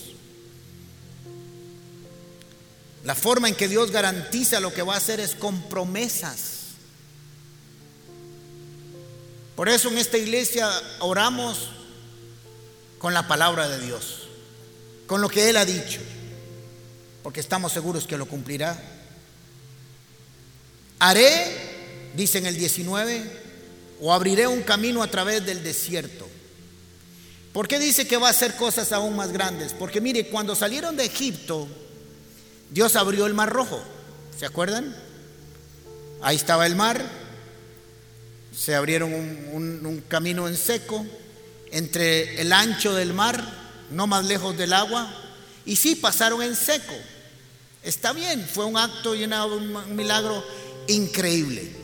La 3.05 3.15
forma 3.15 3.49
en 3.49 3.55
que 3.55 3.69
Dios 3.69 3.91
garantiza 3.91 4.61
lo 4.61 4.75
que 4.75 4.83
va 4.83 4.95
a 4.95 4.99
hacer 4.99 5.21
es 5.21 5.35
con 5.35 5.63
promesas. 5.63 6.59
Por 9.57 9.69
eso 9.69 9.89
en 9.89 9.99
esta 9.99 10.19
iglesia 10.19 10.71
oramos 11.01 11.71
con 12.99 13.15
la 13.15 13.27
palabra 13.27 13.69
de 13.69 13.81
Dios, 13.81 14.29
con 15.07 15.23
lo 15.23 15.29
que 15.31 15.49
Él 15.49 15.57
ha 15.57 15.65
dicho, 15.65 16.01
porque 17.23 17.41
estamos 17.41 17.73
seguros 17.73 18.07
que 18.07 18.19
lo 18.19 18.27
cumplirá. 18.27 18.79
Haré, 20.99 22.11
dice 22.15 22.39
en 22.39 22.47
el 22.47 22.57
19, 22.57 23.40
o 24.01 24.13
abriré 24.13 24.47
un 24.47 24.63
camino 24.63 25.03
a 25.03 25.11
través 25.11 25.45
del 25.45 25.63
desierto. 25.63 26.27
¿Por 27.53 27.69
qué 27.69 27.79
dice 27.79 28.07
que 28.07 28.17
va 28.17 28.29
a 28.29 28.31
hacer 28.31 28.55
cosas 28.57 28.93
aún 28.93 29.17
más 29.17 29.33
grandes? 29.33 29.75
Porque 29.75 30.01
mire, 30.01 30.29
cuando 30.29 30.55
salieron 30.55 30.97
de 30.97 31.05
Egipto, 31.05 31.69
Dios 32.71 32.97
abrió 32.97 33.27
el 33.27 33.35
mar 33.35 33.51
rojo. 33.51 33.83
¿Se 34.39 34.47
acuerdan? 34.47 34.95
Ahí 36.23 36.37
estaba 36.37 36.67
el 36.67 36.77
mar, 36.77 37.05
se 38.57 38.75
abrieron 38.75 39.13
un, 39.13 39.85
un 39.85 40.01
camino 40.03 40.49
en 40.49 40.57
seco 40.57 41.05
entre 41.73 42.41
el 42.41 42.53
ancho 42.53 42.95
del 42.95 43.13
mar, 43.13 43.43
no 43.91 44.07
más 44.07 44.25
lejos 44.27 44.57
del 44.57 44.73
agua, 44.73 45.13
y 45.65 45.77
sí 45.77 45.95
pasaron 45.95 46.43
en 46.43 46.55
seco. 46.55 46.95
Está 47.83 48.13
bien, 48.13 48.47
fue 48.53 48.65
un 48.65 48.77
acto 48.77 49.15
y 49.15 49.25
un 49.25 49.97
milagro 49.97 50.45
increíble 50.89 51.80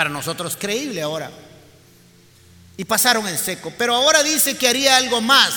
para 0.00 0.08
nosotros 0.08 0.56
creíble 0.58 1.02
ahora. 1.02 1.30
Y 2.78 2.86
pasaron 2.86 3.28
en 3.28 3.36
seco. 3.36 3.70
Pero 3.76 3.94
ahora 3.94 4.22
dice 4.22 4.56
que 4.56 4.66
haría 4.66 4.96
algo 4.96 5.20
más. 5.20 5.52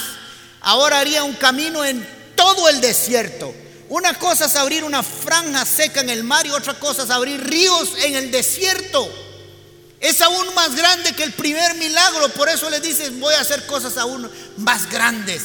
Ahora 0.59 0.99
haría 0.99 1.23
un 1.23 1.31
camino 1.35 1.85
en 1.85 2.05
todo 2.35 2.67
el 2.67 2.81
desierto. 2.81 3.55
Una 3.87 4.13
cosa 4.15 4.47
es 4.47 4.57
abrir 4.57 4.83
una 4.83 5.01
franja 5.01 5.65
seca 5.65 6.01
en 6.01 6.09
el 6.09 6.25
mar 6.25 6.45
y 6.45 6.49
otra 6.49 6.73
cosa 6.73 7.03
es 7.03 7.09
abrir 7.09 7.41
ríos 7.41 7.93
en 8.03 8.17
el 8.17 8.31
desierto. 8.31 9.09
Es 10.01 10.19
aún 10.19 10.53
más 10.53 10.75
grande 10.75 11.13
que 11.13 11.23
el 11.23 11.31
primer 11.31 11.75
milagro. 11.75 12.27
Por 12.27 12.49
eso 12.49 12.69
le 12.69 12.81
dices, 12.81 13.17
voy 13.17 13.35
a 13.35 13.39
hacer 13.39 13.65
cosas 13.65 13.95
aún 13.95 14.29
más 14.57 14.89
grandes. 14.89 15.43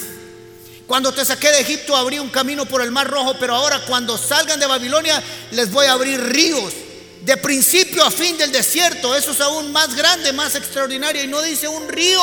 Cuando 0.89 1.13
te 1.13 1.25
saqué 1.25 1.53
de 1.53 1.61
Egipto 1.61 1.95
abrí 1.95 2.19
un 2.19 2.31
camino 2.31 2.67
por 2.67 2.83
el 2.83 2.91
mar 2.91 3.07
rojo, 3.07 3.37
pero 3.39 3.55
ahora 3.55 3.81
cuando 3.87 4.19
salgan 4.19 4.59
de 4.59 4.67
Babilonia 4.67 5.23
les 5.53 5.71
voy 5.71 5.87
a 5.87 5.93
abrir 5.93 6.21
ríos 6.21 6.73
de 7.23 7.37
principio 7.37 8.05
a 8.05 8.11
fin 8.11 8.37
del 8.39 8.53
desierto. 8.53 9.15
Eso 9.15 9.33
es 9.33 9.41
aún 9.41 9.73
más 9.73 9.95
grande, 9.95 10.33
más 10.33 10.55
extraordinario. 10.55 11.23
Y 11.23 11.27
no 11.27 11.43
dice 11.43 11.69
un 11.69 11.89
río, 11.89 12.21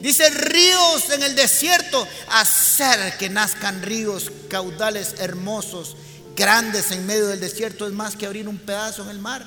dice 0.00 0.28
ríos 0.30 1.10
en 1.10 1.22
el 1.22 1.34
desierto. 1.34 2.06
Hacer 2.28 3.16
que 3.18 3.28
nazcan 3.28 3.82
ríos, 3.82 4.30
caudales 4.48 5.14
hermosos, 5.18 5.96
grandes 6.36 6.90
en 6.90 7.06
medio 7.06 7.26
del 7.26 7.40
desierto 7.40 7.86
es 7.86 7.92
más 7.92 8.16
que 8.16 8.26
abrir 8.26 8.48
un 8.48 8.58
pedazo 8.58 9.02
en 9.02 9.10
el 9.10 9.18
mar. 9.18 9.46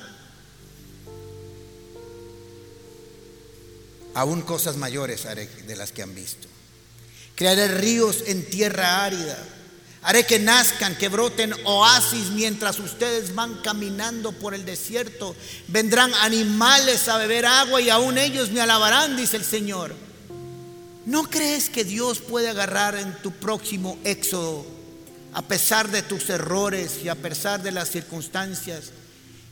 Aún 4.14 4.42
cosas 4.42 4.76
mayores 4.76 5.26
haré 5.26 5.46
de 5.46 5.76
las 5.76 5.92
que 5.92 6.02
han 6.02 6.14
visto. 6.14 6.48
Crearé 7.36 7.68
ríos 7.68 8.24
en 8.26 8.44
tierra 8.50 9.04
árida 9.04 9.38
Haré 10.08 10.24
que 10.24 10.38
nazcan, 10.38 10.96
que 10.96 11.10
broten 11.10 11.52
oasis 11.64 12.30
mientras 12.30 12.78
ustedes 12.78 13.34
van 13.34 13.56
caminando 13.56 14.32
por 14.32 14.54
el 14.54 14.64
desierto. 14.64 15.36
Vendrán 15.66 16.14
animales 16.22 17.08
a 17.08 17.18
beber 17.18 17.44
agua 17.44 17.82
y 17.82 17.90
aún 17.90 18.16
ellos 18.16 18.50
me 18.50 18.62
alabarán, 18.62 19.18
dice 19.18 19.36
el 19.36 19.44
Señor. 19.44 19.94
¿No 21.04 21.24
crees 21.24 21.68
que 21.68 21.84
Dios 21.84 22.20
puede 22.20 22.48
agarrar 22.48 22.94
en 22.96 23.12
tu 23.20 23.32
próximo 23.32 23.98
éxodo, 24.02 24.64
a 25.34 25.42
pesar 25.42 25.90
de 25.90 26.00
tus 26.00 26.30
errores 26.30 27.00
y 27.04 27.10
a 27.10 27.14
pesar 27.14 27.62
de 27.62 27.72
las 27.72 27.90
circunstancias? 27.90 28.92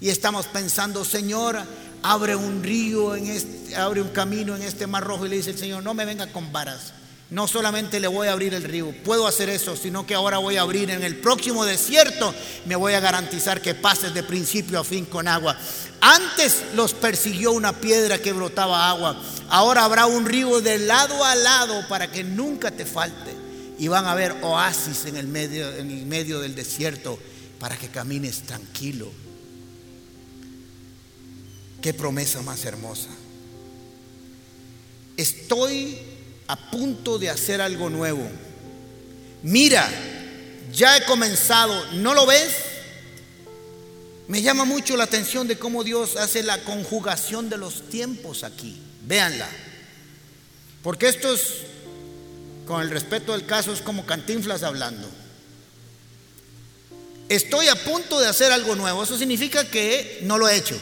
Y 0.01 0.09
estamos 0.09 0.47
pensando, 0.47 1.05
Señor, 1.05 1.59
abre 2.03 2.35
un 2.35 2.63
río, 2.63 3.15
en 3.15 3.27
este, 3.27 3.77
abre 3.77 4.01
un 4.01 4.09
camino 4.09 4.57
en 4.57 4.63
este 4.63 4.87
mar 4.87 5.05
rojo. 5.05 5.27
Y 5.27 5.29
le 5.29 5.37
dice 5.37 5.51
el 5.51 5.59
Señor, 5.59 5.83
no 5.83 5.93
me 5.93 6.07
venga 6.07 6.33
con 6.33 6.51
varas. 6.51 6.95
No 7.29 7.49
solamente 7.49 7.99
le 7.99 8.07
voy 8.07 8.29
a 8.29 8.33
abrir 8.33 8.55
el 8.55 8.63
río, 8.63 8.95
puedo 9.03 9.27
hacer 9.27 9.49
eso, 9.49 9.77
sino 9.77 10.07
que 10.07 10.15
ahora 10.15 10.39
voy 10.39 10.57
a 10.57 10.61
abrir 10.61 10.91
en 10.91 11.03
el 11.03 11.17
próximo 11.17 11.65
desierto, 11.65 12.33
me 12.67 12.77
voy 12.77 12.93
a 12.93 13.01
garantizar 13.01 13.61
que 13.61 13.75
pases 13.75 14.15
de 14.15 14.23
principio 14.23 14.79
a 14.79 14.85
fin 14.85 15.05
con 15.05 15.27
agua. 15.27 15.59
Antes 16.01 16.63
los 16.75 16.95
persiguió 16.95 17.51
una 17.51 17.73
piedra 17.73 18.19
que 18.19 18.33
brotaba 18.33 18.89
agua, 18.89 19.21
ahora 19.49 19.85
habrá 19.85 20.07
un 20.07 20.25
río 20.25 20.61
de 20.61 20.79
lado 20.79 21.25
a 21.25 21.35
lado 21.35 21.89
para 21.89 22.13
que 22.13 22.23
nunca 22.23 22.71
te 22.71 22.87
falte. 22.87 23.35
Y 23.79 23.89
van 23.89 24.07
a 24.07 24.13
haber 24.13 24.37
oasis 24.43 25.05
en 25.05 25.17
el 25.17 25.27
medio, 25.27 25.71
en 25.77 25.91
el 25.91 26.07
medio 26.07 26.41
del 26.41 26.55
desierto 26.55 27.19
para 27.59 27.77
que 27.77 27.89
camines 27.89 28.43
tranquilo. 28.43 29.11
Qué 31.83 31.93
promesa 31.93 32.41
más 32.43 32.65
hermosa. 32.65 33.11
Estoy 35.17 35.99
a 36.49 36.57
punto 36.57 37.19
de 37.19 37.31
hacer 37.31 37.61
algo 37.61 37.91
nuevo. 37.91 38.29
Mira, 39.43 39.89
ya 40.73 40.97
he 40.97 41.05
comenzado, 41.05 41.93
¿no 41.93 42.15
lo 42.15 42.27
ves? 42.27 42.55
Me 44.29 44.43
llama 44.43 44.65
mucho 44.65 44.97
la 44.97 45.05
atención 45.05 45.47
de 45.47 45.59
cómo 45.59 45.85
Dios 45.85 46.17
hace 46.17 46.43
la 46.43 46.63
conjugación 46.65 47.49
de 47.49 47.59
los 47.59 47.89
tiempos 47.89 48.43
aquí. 48.43 48.81
Véanla. 49.07 49.49
Porque 50.83 51.09
esto 51.09 51.33
es, 51.33 51.43
con 52.67 52.83
el 52.83 52.91
respeto 52.91 53.33
del 53.33 53.47
caso, 53.47 53.73
es 53.73 53.81
como 53.81 54.05
cantinflas 54.05 54.63
hablando. 54.63 55.09
Estoy 57.29 57.69
a 57.69 57.75
punto 57.75 58.21
de 58.21 58.27
hacer 58.27 58.53
algo 58.53 58.75
nuevo. 58.75 59.03
Eso 59.03 59.19
significa 59.19 59.65
que 59.69 60.21
no 60.23 60.39
lo 60.39 60.49
he 60.49 60.57
hecho. 60.57 60.79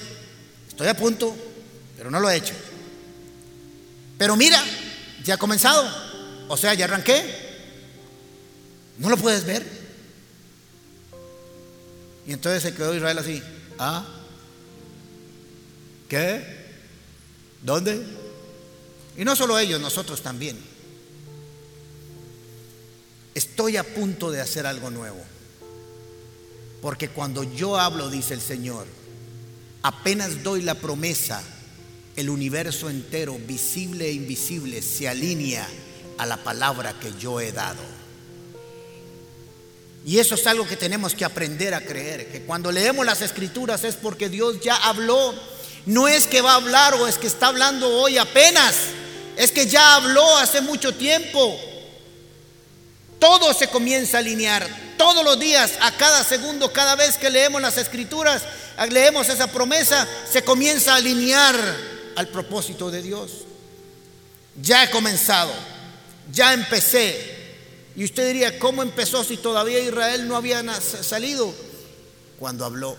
Estoy 0.68 0.88
a 0.88 0.96
punto, 0.96 1.34
pero 1.96 2.10
no 2.10 2.20
lo 2.20 2.30
he 2.30 2.36
hecho. 2.36 2.54
Pero 4.18 4.36
mira, 4.36 4.62
ya 5.24 5.34
ha 5.34 5.38
comenzado. 5.38 5.88
O 6.48 6.56
sea, 6.56 6.74
ya 6.74 6.84
arranqué. 6.84 7.24
¿No 8.98 9.08
lo 9.08 9.16
puedes 9.16 9.44
ver? 9.44 9.66
Y 12.26 12.32
entonces 12.32 12.62
se 12.62 12.74
quedó 12.74 12.94
Israel 12.94 13.18
así. 13.18 13.42
¿Ah? 13.78 14.06
¿Qué? 16.08 16.64
¿Dónde? 17.62 18.04
Y 19.16 19.24
no 19.24 19.34
solo 19.36 19.58
ellos, 19.58 19.80
nosotros 19.80 20.22
también. 20.22 20.58
estoy 23.34 23.76
a 23.76 23.82
punto 23.82 24.30
de 24.30 24.40
hacer 24.40 24.66
algo 24.66 24.90
nuevo. 24.90 25.22
Porque 26.80 27.08
cuando 27.08 27.42
yo 27.42 27.78
hablo, 27.78 28.10
dice 28.10 28.34
el 28.34 28.40
Señor, 28.40 28.86
apenas 29.82 30.42
doy 30.42 30.62
la 30.62 30.74
promesa, 30.74 31.42
el 32.16 32.30
universo 32.30 32.88
entero, 32.88 33.36
visible 33.46 34.06
e 34.06 34.12
invisible, 34.12 34.82
se 34.82 35.08
alinea 35.08 35.66
a 36.18 36.26
la 36.26 36.36
palabra 36.36 36.94
que 37.00 37.12
yo 37.18 37.40
he 37.40 37.52
dado. 37.52 37.82
Y 40.06 40.18
eso 40.18 40.34
es 40.34 40.46
algo 40.46 40.66
que 40.66 40.76
tenemos 40.76 41.14
que 41.14 41.24
aprender 41.24 41.74
a 41.74 41.80
creer, 41.80 42.30
que 42.30 42.42
cuando 42.42 42.70
leemos 42.70 43.06
las 43.06 43.22
escrituras 43.22 43.84
es 43.84 43.96
porque 43.96 44.28
Dios 44.28 44.60
ya 44.60 44.76
habló, 44.76 45.34
no 45.86 46.08
es 46.08 46.26
que 46.26 46.42
va 46.42 46.52
a 46.52 46.56
hablar 46.56 46.94
o 46.94 47.06
es 47.06 47.16
que 47.16 47.26
está 47.26 47.48
hablando 47.48 47.88
hoy 47.88 48.18
apenas, 48.18 48.76
es 49.36 49.50
que 49.50 49.66
ya 49.66 49.96
habló 49.96 50.36
hace 50.36 50.60
mucho 50.60 50.94
tiempo. 50.94 51.58
Todo 53.18 53.54
se 53.54 53.68
comienza 53.68 54.18
a 54.18 54.20
alinear, 54.20 54.68
todos 54.98 55.24
los 55.24 55.40
días, 55.40 55.72
a 55.80 55.90
cada 55.92 56.22
segundo, 56.22 56.72
cada 56.72 56.94
vez 56.94 57.16
que 57.16 57.30
leemos 57.30 57.60
las 57.62 57.78
escrituras, 57.78 58.42
leemos 58.90 59.28
esa 59.30 59.46
promesa, 59.46 60.06
se 60.30 60.44
comienza 60.44 60.92
a 60.92 60.96
alinear 60.96 61.93
al 62.16 62.28
propósito 62.28 62.90
de 62.90 63.02
Dios. 63.02 63.44
Ya 64.60 64.84
he 64.84 64.90
comenzado, 64.90 65.52
ya 66.32 66.52
empecé, 66.54 67.34
y 67.96 68.04
usted 68.04 68.28
diría, 68.28 68.58
¿cómo 68.58 68.82
empezó 68.82 69.22
si 69.24 69.36
todavía 69.36 69.80
Israel 69.80 70.26
no 70.26 70.36
había 70.36 70.62
salido? 70.80 71.54
Cuando 72.38 72.64
habló, 72.64 72.96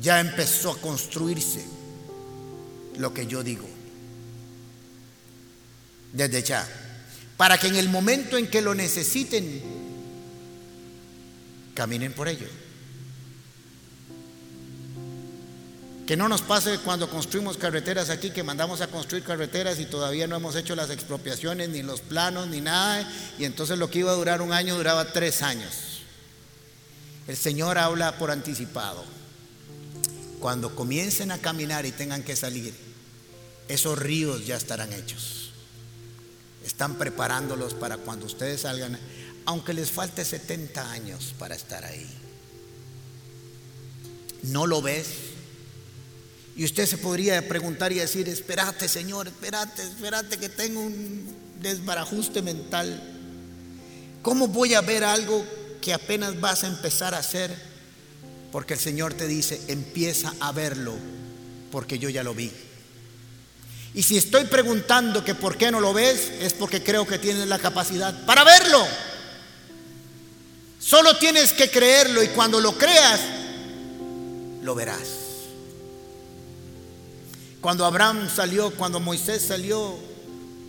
ya 0.00 0.20
empezó 0.20 0.72
a 0.72 0.80
construirse 0.80 1.64
lo 2.96 3.12
que 3.12 3.26
yo 3.26 3.42
digo. 3.42 3.68
Desde 6.12 6.42
ya. 6.42 6.68
Para 7.36 7.58
que 7.58 7.66
en 7.66 7.76
el 7.76 7.88
momento 7.88 8.38
en 8.38 8.46
que 8.46 8.62
lo 8.62 8.74
necesiten, 8.74 9.60
caminen 11.74 12.12
por 12.12 12.28
ello. 12.28 12.46
Que 16.06 16.16
no 16.16 16.28
nos 16.28 16.42
pase 16.42 16.78
cuando 16.80 17.08
construimos 17.08 17.56
carreteras 17.56 18.10
aquí, 18.10 18.30
que 18.30 18.42
mandamos 18.42 18.82
a 18.82 18.88
construir 18.88 19.24
carreteras 19.24 19.80
y 19.80 19.86
todavía 19.86 20.26
no 20.26 20.36
hemos 20.36 20.54
hecho 20.54 20.76
las 20.76 20.90
expropiaciones, 20.90 21.70
ni 21.70 21.82
los 21.82 22.02
planos, 22.02 22.48
ni 22.48 22.60
nada. 22.60 23.10
Y 23.38 23.44
entonces 23.44 23.78
lo 23.78 23.90
que 23.90 24.00
iba 24.00 24.10
a 24.10 24.14
durar 24.14 24.42
un 24.42 24.52
año 24.52 24.76
duraba 24.76 25.12
tres 25.12 25.42
años. 25.42 26.02
El 27.26 27.36
Señor 27.36 27.78
habla 27.78 28.18
por 28.18 28.30
anticipado. 28.30 29.02
Cuando 30.40 30.74
comiencen 30.74 31.30
a 31.30 31.38
caminar 31.38 31.86
y 31.86 31.92
tengan 31.92 32.22
que 32.22 32.36
salir, 32.36 32.74
esos 33.68 33.98
ríos 33.98 34.44
ya 34.44 34.56
estarán 34.56 34.92
hechos. 34.92 35.52
Están 36.66 36.96
preparándolos 36.96 37.72
para 37.72 37.96
cuando 37.96 38.26
ustedes 38.26 38.62
salgan, 38.62 38.98
aunque 39.46 39.72
les 39.72 39.90
falte 39.90 40.22
70 40.22 40.90
años 40.92 41.34
para 41.38 41.54
estar 41.54 41.82
ahí. 41.84 42.06
¿No 44.42 44.66
lo 44.66 44.82
ves? 44.82 45.06
Y 46.56 46.64
usted 46.64 46.86
se 46.86 46.98
podría 46.98 47.46
preguntar 47.48 47.92
y 47.92 47.96
decir, 47.96 48.28
espérate 48.28 48.88
Señor, 48.88 49.26
espérate, 49.26 49.82
espérate 49.82 50.38
que 50.38 50.48
tengo 50.48 50.80
un 50.80 51.34
desbarajuste 51.60 52.42
mental. 52.42 53.02
¿Cómo 54.22 54.46
voy 54.48 54.74
a 54.74 54.80
ver 54.80 55.02
algo 55.02 55.44
que 55.80 55.92
apenas 55.92 56.40
vas 56.40 56.62
a 56.62 56.68
empezar 56.68 57.14
a 57.14 57.18
hacer? 57.18 57.54
Porque 58.52 58.74
el 58.74 58.80
Señor 58.80 59.14
te 59.14 59.26
dice, 59.26 59.60
empieza 59.66 60.32
a 60.38 60.52
verlo, 60.52 60.94
porque 61.72 61.98
yo 61.98 62.08
ya 62.08 62.22
lo 62.22 62.34
vi. 62.34 62.52
Y 63.94 64.02
si 64.02 64.16
estoy 64.16 64.44
preguntando 64.44 65.24
que 65.24 65.34
por 65.34 65.56
qué 65.56 65.70
no 65.70 65.80
lo 65.80 65.92
ves, 65.92 66.32
es 66.40 66.52
porque 66.52 66.82
creo 66.82 67.06
que 67.06 67.18
tienes 67.18 67.48
la 67.48 67.58
capacidad 67.58 68.24
para 68.26 68.44
verlo. 68.44 68.86
Solo 70.78 71.16
tienes 71.16 71.52
que 71.52 71.70
creerlo 71.70 72.22
y 72.22 72.28
cuando 72.28 72.60
lo 72.60 72.76
creas, 72.76 73.20
lo 74.62 74.74
verás. 74.74 75.23
Cuando 77.64 77.86
Abraham 77.86 78.28
salió, 78.28 78.76
cuando 78.76 79.00
Moisés 79.00 79.40
salió, 79.40 79.96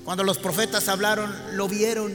cuando 0.05 0.23
los 0.23 0.37
profetas 0.37 0.87
hablaron, 0.87 1.35
lo 1.57 1.67
vieron. 1.67 2.13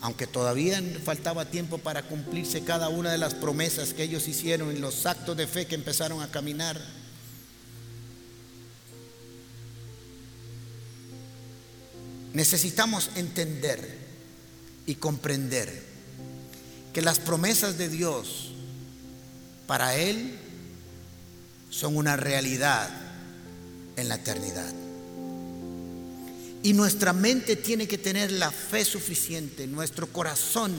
Aunque 0.00 0.26
todavía 0.26 0.82
faltaba 1.04 1.44
tiempo 1.44 1.78
para 1.78 2.02
cumplirse 2.02 2.64
cada 2.64 2.88
una 2.88 3.12
de 3.12 3.18
las 3.18 3.34
promesas 3.34 3.94
que 3.94 4.02
ellos 4.02 4.26
hicieron 4.26 4.76
y 4.76 4.80
los 4.80 5.06
actos 5.06 5.36
de 5.36 5.46
fe 5.46 5.66
que 5.66 5.76
empezaron 5.76 6.20
a 6.20 6.32
caminar. 6.32 6.80
Necesitamos 12.32 13.10
entender 13.14 13.98
y 14.84 14.96
comprender 14.96 15.80
que 16.92 17.02
las 17.02 17.20
promesas 17.20 17.78
de 17.78 17.88
Dios 17.88 18.50
para 19.68 19.94
Él 19.94 20.40
son 21.70 21.96
una 21.96 22.16
realidad 22.16 22.88
en 23.96 24.08
la 24.08 24.16
eternidad. 24.16 24.72
Y 26.62 26.72
nuestra 26.72 27.12
mente 27.12 27.56
tiene 27.56 27.86
que 27.86 27.98
tener 27.98 28.32
la 28.32 28.50
fe 28.50 28.84
suficiente, 28.84 29.66
nuestro 29.66 30.06
corazón, 30.08 30.74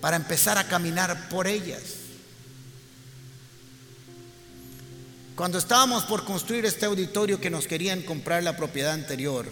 para 0.00 0.16
empezar 0.16 0.58
a 0.58 0.66
caminar 0.66 1.28
por 1.28 1.46
ellas. 1.46 1.82
Cuando 5.36 5.58
estábamos 5.58 6.04
por 6.04 6.24
construir 6.24 6.66
este 6.66 6.86
auditorio 6.86 7.40
que 7.40 7.48
nos 7.48 7.66
querían 7.66 8.02
comprar 8.02 8.42
la 8.42 8.56
propiedad 8.56 8.92
anterior, 8.92 9.46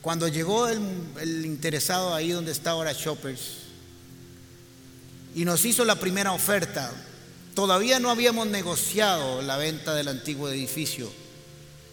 cuando 0.00 0.26
llegó 0.28 0.66
el, 0.68 1.44
interesado 1.44 2.14
ahí 2.14 2.30
donde 2.30 2.52
está 2.52 2.70
ahora 2.70 2.92
Shoppers 2.92 3.58
y 5.34 5.44
nos 5.44 5.64
hizo 5.64 5.84
la 5.84 5.96
primera 5.96 6.32
oferta, 6.32 6.90
Todavía 7.54 7.98
no 7.98 8.10
habíamos 8.10 8.46
negociado 8.46 9.42
la 9.42 9.56
venta 9.56 9.94
del 9.94 10.08
antiguo 10.08 10.48
edificio 10.48 11.10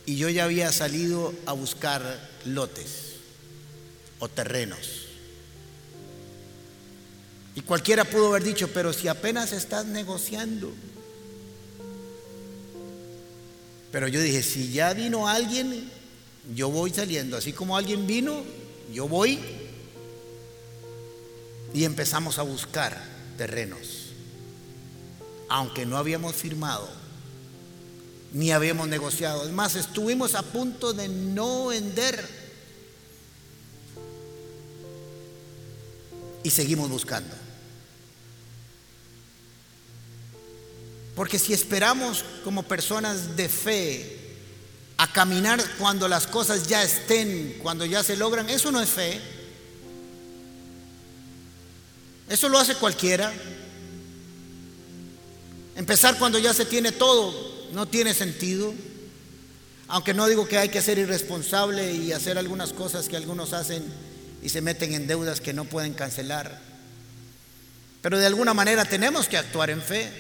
y 0.05 0.15
yo 0.15 0.29
ya 0.29 0.45
había 0.45 0.71
salido 0.71 1.33
a 1.45 1.53
buscar 1.53 2.29
lotes 2.45 3.15
o 4.19 4.29
terrenos. 4.29 5.07
Y 7.55 7.61
cualquiera 7.61 8.05
pudo 8.05 8.27
haber 8.27 8.43
dicho, 8.43 8.69
pero 8.71 8.93
si 8.93 9.07
apenas 9.07 9.51
estás 9.51 9.85
negociando. 9.85 10.71
Pero 13.91 14.07
yo 14.07 14.21
dije, 14.21 14.43
si 14.43 14.71
ya 14.71 14.93
vino 14.93 15.27
alguien, 15.27 15.89
yo 16.55 16.69
voy 16.69 16.91
saliendo. 16.91 17.35
Así 17.35 17.51
como 17.51 17.75
alguien 17.75 18.05
vino, 18.05 18.43
yo 18.93 19.07
voy 19.07 19.39
y 21.73 21.83
empezamos 21.83 22.37
a 22.37 22.43
buscar 22.43 23.03
terrenos 23.37 24.06
aunque 25.49 25.85
no 25.85 25.97
habíamos 25.97 26.35
firmado, 26.35 26.89
ni 28.33 28.51
habíamos 28.51 28.87
negociado. 28.87 29.45
Es 29.45 29.51
más, 29.51 29.75
estuvimos 29.75 30.35
a 30.35 30.41
punto 30.41 30.93
de 30.93 31.07
no 31.07 31.67
vender. 31.67 32.47
Y 36.43 36.49
seguimos 36.49 36.89
buscando. 36.89 37.35
Porque 41.15 41.39
si 41.39 41.51
esperamos 41.51 42.23
como 42.43 42.63
personas 42.63 43.35
de 43.35 43.49
fe 43.49 44.17
a 44.97 45.11
caminar 45.11 45.63
cuando 45.77 46.07
las 46.07 46.27
cosas 46.27 46.67
ya 46.67 46.83
estén, 46.83 47.57
cuando 47.61 47.85
ya 47.85 48.03
se 48.03 48.15
logran, 48.15 48.49
eso 48.49 48.71
no 48.71 48.81
es 48.81 48.89
fe. 48.89 49.19
Eso 52.29 52.49
lo 52.49 52.59
hace 52.59 52.75
cualquiera. 52.75 53.33
Empezar 55.77 56.17
cuando 56.17 56.39
ya 56.39 56.55
se 56.55 56.65
tiene 56.65 56.91
todo 56.91 57.33
no 57.71 57.87
tiene 57.87 58.15
sentido. 58.15 58.73
Aunque 59.87 60.13
no 60.13 60.27
digo 60.27 60.47
que 60.47 60.57
hay 60.57 60.69
que 60.69 60.81
ser 60.81 60.97
irresponsable 60.97 61.93
y 61.93 62.11
hacer 62.11 62.37
algunas 62.37 62.73
cosas 62.73 63.07
que 63.07 63.15
algunos 63.15 63.53
hacen 63.53 63.85
y 64.41 64.49
se 64.49 64.61
meten 64.61 64.93
en 64.95 65.05
deudas 65.05 65.39
que 65.39 65.53
no 65.53 65.65
pueden 65.65 65.93
cancelar. 65.93 66.59
Pero 68.01 68.17
de 68.17 68.25
alguna 68.25 68.55
manera 68.55 68.85
tenemos 68.85 69.27
que 69.27 69.37
actuar 69.37 69.69
en 69.69 69.81
fe. 69.81 70.11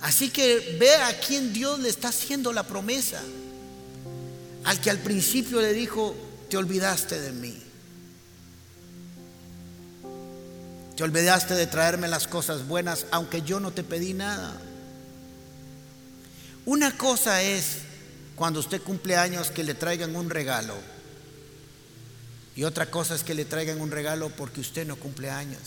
Así 0.00 0.30
que 0.30 0.76
ve 0.78 0.94
a 0.94 1.18
quién 1.18 1.52
Dios 1.52 1.80
le 1.80 1.88
está 1.88 2.08
haciendo 2.08 2.52
la 2.52 2.62
promesa. 2.62 3.20
Al 4.64 4.80
que 4.80 4.90
al 4.90 4.98
principio 4.98 5.60
le 5.60 5.72
dijo, 5.72 6.14
te 6.48 6.56
olvidaste 6.56 7.20
de 7.20 7.32
mí. 7.32 7.71
Te 10.96 11.04
olvidaste 11.04 11.54
de 11.54 11.66
traerme 11.66 12.06
las 12.06 12.26
cosas 12.26 12.66
buenas, 12.66 13.06
aunque 13.10 13.42
yo 13.42 13.60
no 13.60 13.72
te 13.72 13.82
pedí 13.82 14.12
nada. 14.12 14.60
Una 16.66 16.96
cosa 16.96 17.42
es 17.42 17.78
cuando 18.36 18.60
usted 18.60 18.82
cumple 18.82 19.16
años 19.16 19.50
que 19.50 19.64
le 19.64 19.74
traigan 19.74 20.14
un 20.14 20.28
regalo. 20.28 20.74
Y 22.54 22.64
otra 22.64 22.90
cosa 22.90 23.14
es 23.14 23.24
que 23.24 23.34
le 23.34 23.46
traigan 23.46 23.80
un 23.80 23.90
regalo 23.90 24.28
porque 24.30 24.60
usted 24.60 24.86
no 24.86 24.96
cumple 24.96 25.30
años. 25.30 25.60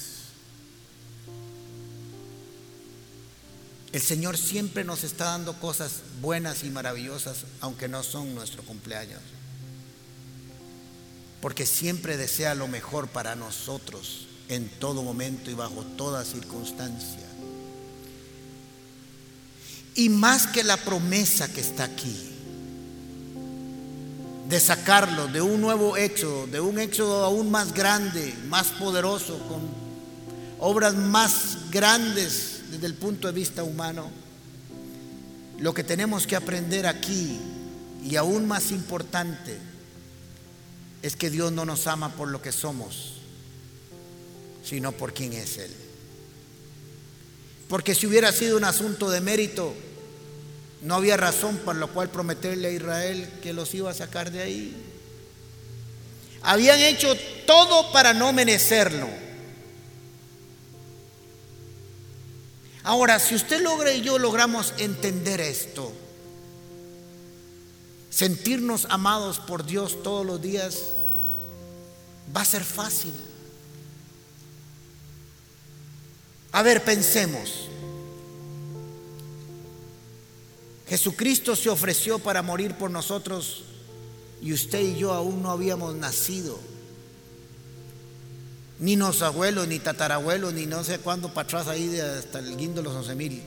El 3.91 4.01
Señor 4.01 4.37
siempre 4.37 4.83
nos 4.83 5.03
está 5.03 5.25
dando 5.25 5.59
cosas 5.59 6.01
buenas 6.21 6.63
y 6.63 6.69
maravillosas, 6.69 7.45
aunque 7.61 7.87
no 7.87 8.03
son 8.03 8.35
nuestro 8.35 8.61
cumpleaños. 8.63 9.21
porque 11.41 11.67
siempre 11.67 12.17
desea 12.17 12.55
lo 12.55 12.67
mejor 12.67 13.07
para 13.07 13.35
nosotros 13.35 14.25
en 14.49 14.69
todo 14.79 15.03
momento 15.03 15.49
y 15.49 15.53
bajo 15.53 15.83
toda 15.97 16.23
circunstancia. 16.23 17.25
Y 19.95 20.09
más 20.09 20.47
que 20.47 20.63
la 20.63 20.77
promesa 20.77 21.51
que 21.51 21.61
está 21.61 21.85
aquí, 21.85 22.31
de 24.49 24.59
sacarlo 24.59 25.27
de 25.27 25.41
un 25.41 25.59
nuevo 25.61 25.97
éxodo, 25.97 26.47
de 26.47 26.59
un 26.59 26.79
éxodo 26.79 27.23
aún 27.23 27.49
más 27.49 27.73
grande, 27.73 28.35
más 28.47 28.67
poderoso, 28.67 29.39
con 29.47 29.61
obras 30.59 30.95
más 30.95 31.69
grandes 31.71 32.61
desde 32.69 32.85
el 32.85 32.93
punto 32.93 33.27
de 33.27 33.33
vista 33.33 33.63
humano. 33.63 34.09
Lo 35.59 35.73
que 35.73 35.83
tenemos 35.83 36.27
que 36.27 36.35
aprender 36.35 36.85
aquí, 36.85 37.39
y 38.03 38.17
aún 38.17 38.47
más 38.47 38.71
importante, 38.71 39.57
es 41.01 41.15
que 41.15 41.29
Dios 41.29 41.51
no 41.51 41.65
nos 41.65 41.87
ama 41.87 42.09
por 42.09 42.27
lo 42.29 42.41
que 42.41 42.51
somos, 42.51 43.14
sino 44.65 44.91
por 44.91 45.13
quien 45.13 45.33
es 45.33 45.57
Él. 45.57 45.71
Porque 47.69 47.95
si 47.95 48.07
hubiera 48.07 48.31
sido 48.31 48.57
un 48.57 48.63
asunto 48.63 49.09
de 49.09 49.21
mérito, 49.21 49.73
no 50.81 50.95
había 50.95 51.17
razón 51.17 51.57
por 51.57 51.75
la 51.75 51.87
cual 51.87 52.09
prometerle 52.09 52.67
a 52.67 52.71
Israel 52.71 53.29
que 53.41 53.53
los 53.53 53.73
iba 53.73 53.89
a 53.89 53.93
sacar 53.93 54.31
de 54.31 54.41
ahí. 54.41 54.75
Habían 56.41 56.79
hecho 56.79 57.15
todo 57.47 57.91
para 57.91 58.13
no 58.13 58.33
merecerlo. 58.33 59.07
Ahora, 62.83 63.17
si 63.17 63.33
usted 63.33 63.61
logra 63.61 63.91
y 63.93 64.01
yo 64.01 64.19
logramos 64.19 64.73
entender 64.77 65.41
esto, 65.41 65.91
sentirnos 68.11 68.85
amados 68.91 69.39
por 69.39 69.65
Dios 69.65 70.03
todos 70.03 70.23
los 70.23 70.39
días, 70.39 70.81
va 72.35 72.41
a 72.41 72.45
ser 72.45 72.63
fácil. 72.63 73.13
A 76.55 76.63
ver, 76.63 76.85
pensemos. 76.85 77.67
Jesucristo 80.87 81.53
se 81.53 81.69
ofreció 81.69 82.17
para 82.17 82.41
morir 82.43 82.75
por 82.75 82.89
nosotros 82.89 83.65
y 84.41 84.53
usted 84.53 84.79
y 84.79 84.97
yo 84.97 85.11
aún 85.11 85.43
no 85.43 85.51
habíamos 85.51 85.95
nacido. 85.95 86.57
Ni 88.79 88.95
los 88.95 89.21
abuelos, 89.21 89.67
ni 89.67 89.79
tatarabuelos, 89.79 90.53
ni 90.53 90.65
no 90.65 90.81
sé 90.85 90.99
cuándo 90.99 91.33
para 91.33 91.45
atrás 91.45 91.67
ahí 91.67 91.99
hasta 91.99 92.39
el 92.39 92.55
guindo 92.55 92.81
de 92.81 92.87
los 92.87 92.95
once 92.95 93.15
mil. 93.15 93.43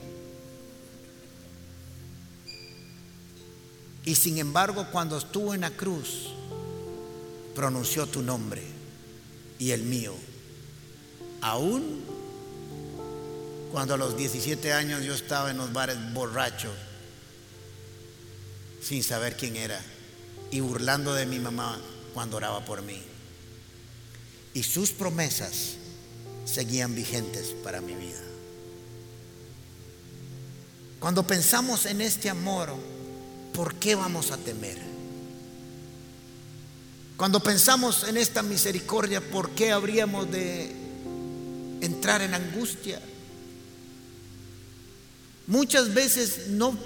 Y 4.05 4.17
sin 4.17 4.37
embargo, 4.37 4.87
cuando 4.93 5.17
estuvo 5.17 5.55
en 5.55 5.63
la 5.63 5.71
cruz, 5.71 6.29
pronunció 7.55 8.07
tu 8.07 8.21
nombre 8.21 8.63
y 9.59 9.71
el 9.71 9.85
mío. 9.85 10.13
Aún 11.41 12.18
cuando 13.71 13.95
a 13.95 13.99
los 13.99 14.17
17 14.17 14.73
años 14.73 15.05
yo 15.05 15.15
estaba 15.15 15.51
en 15.51 15.59
los 15.59 15.73
bares 15.73 15.97
borrachos 16.13 16.73
sin 18.83 19.03
saber 19.03 19.37
quién 19.37 19.57
era 19.57 19.81
y 20.51 20.61
burlando 20.61 21.13
de 21.15 21.27
mi 21.27 21.39
mamá 21.39 21.81
cuando 22.15 22.39
oraba 22.39 22.65
por 22.65 22.83
mí. 22.83 23.03
Y 24.55 24.63
sus 24.63 24.91
promesas 24.91 25.75
seguían 26.45 26.95
vigentes 26.95 27.55
para 27.63 27.81
mi 27.81 27.95
vida. 27.95 28.21
Cuando 31.01 31.27
pensamos 31.27 31.87
en 31.87 32.01
este 32.01 32.31
amor, 32.31 32.75
¿por 33.53 33.75
qué 33.75 33.95
vamos 33.95 34.31
a 34.31 34.37
temer? 34.39 34.79
Cuando 37.17 37.41
pensamos 37.41 38.05
en 38.09 38.17
esta 38.17 38.43
misericordia, 38.43 39.21
¿por 39.21 39.51
qué 39.51 39.73
habríamos 39.73 40.31
de 40.31 40.73
entrar 41.81 42.23
en 42.23 42.35
angustia? 42.35 43.01
Muchas 45.49 45.93
veces 45.95 46.49
no, 46.49 46.79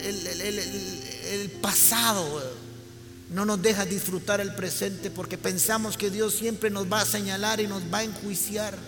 el, 0.00 1.50
pasado 1.60 2.40
no 3.30 3.44
nos 3.44 3.60
deja 3.60 3.84
disfrutar 3.84 4.40
el 4.40 4.54
presente 4.54 5.10
porque 5.10 5.36
pensamos 5.36 5.96
que 5.96 6.08
Dios 6.08 6.34
siempre 6.34 6.70
nos 6.70 6.90
va 6.90 7.00
a 7.00 7.04
señalar 7.04 7.60
y 7.60 7.66
nos 7.66 7.82
va 7.92 7.98
a 7.98 8.04
enjuiciar. 8.04 8.78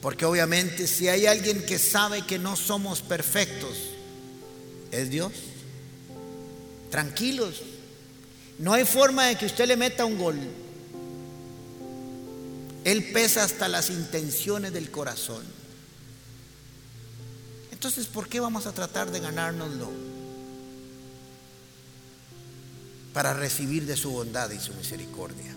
Porque 0.00 0.24
obviamente 0.24 0.86
si 0.86 1.08
hay 1.08 1.26
alguien 1.26 1.66
que 1.66 1.78
sabe 1.78 2.22
que 2.22 2.38
no 2.38 2.56
somos 2.56 3.02
perfectos, 3.02 3.76
es 4.90 5.10
Dios. 5.10 5.32
Tranquilos. 6.90 7.60
No 8.58 8.72
hay 8.72 8.86
forma 8.86 9.26
de 9.26 9.36
que 9.36 9.44
usted 9.44 9.68
le 9.68 9.76
meta 9.76 10.06
un 10.06 10.16
gol. 10.16 10.38
Él 12.86 13.10
pesa 13.12 13.42
hasta 13.42 13.66
las 13.66 13.90
intenciones 13.90 14.72
del 14.72 14.92
corazón. 14.92 15.42
Entonces, 17.72 18.06
¿por 18.06 18.28
qué 18.28 18.38
vamos 18.38 18.66
a 18.66 18.72
tratar 18.72 19.10
de 19.10 19.18
ganárnoslo? 19.18 19.90
Para 23.12 23.34
recibir 23.34 23.86
de 23.86 23.96
su 23.96 24.12
bondad 24.12 24.52
y 24.52 24.60
su 24.60 24.72
misericordia. 24.74 25.52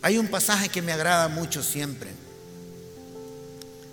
Hay 0.00 0.16
un 0.16 0.28
pasaje 0.28 0.68
que 0.68 0.82
me 0.82 0.92
agrada 0.92 1.26
mucho 1.26 1.64
siempre. 1.64 2.12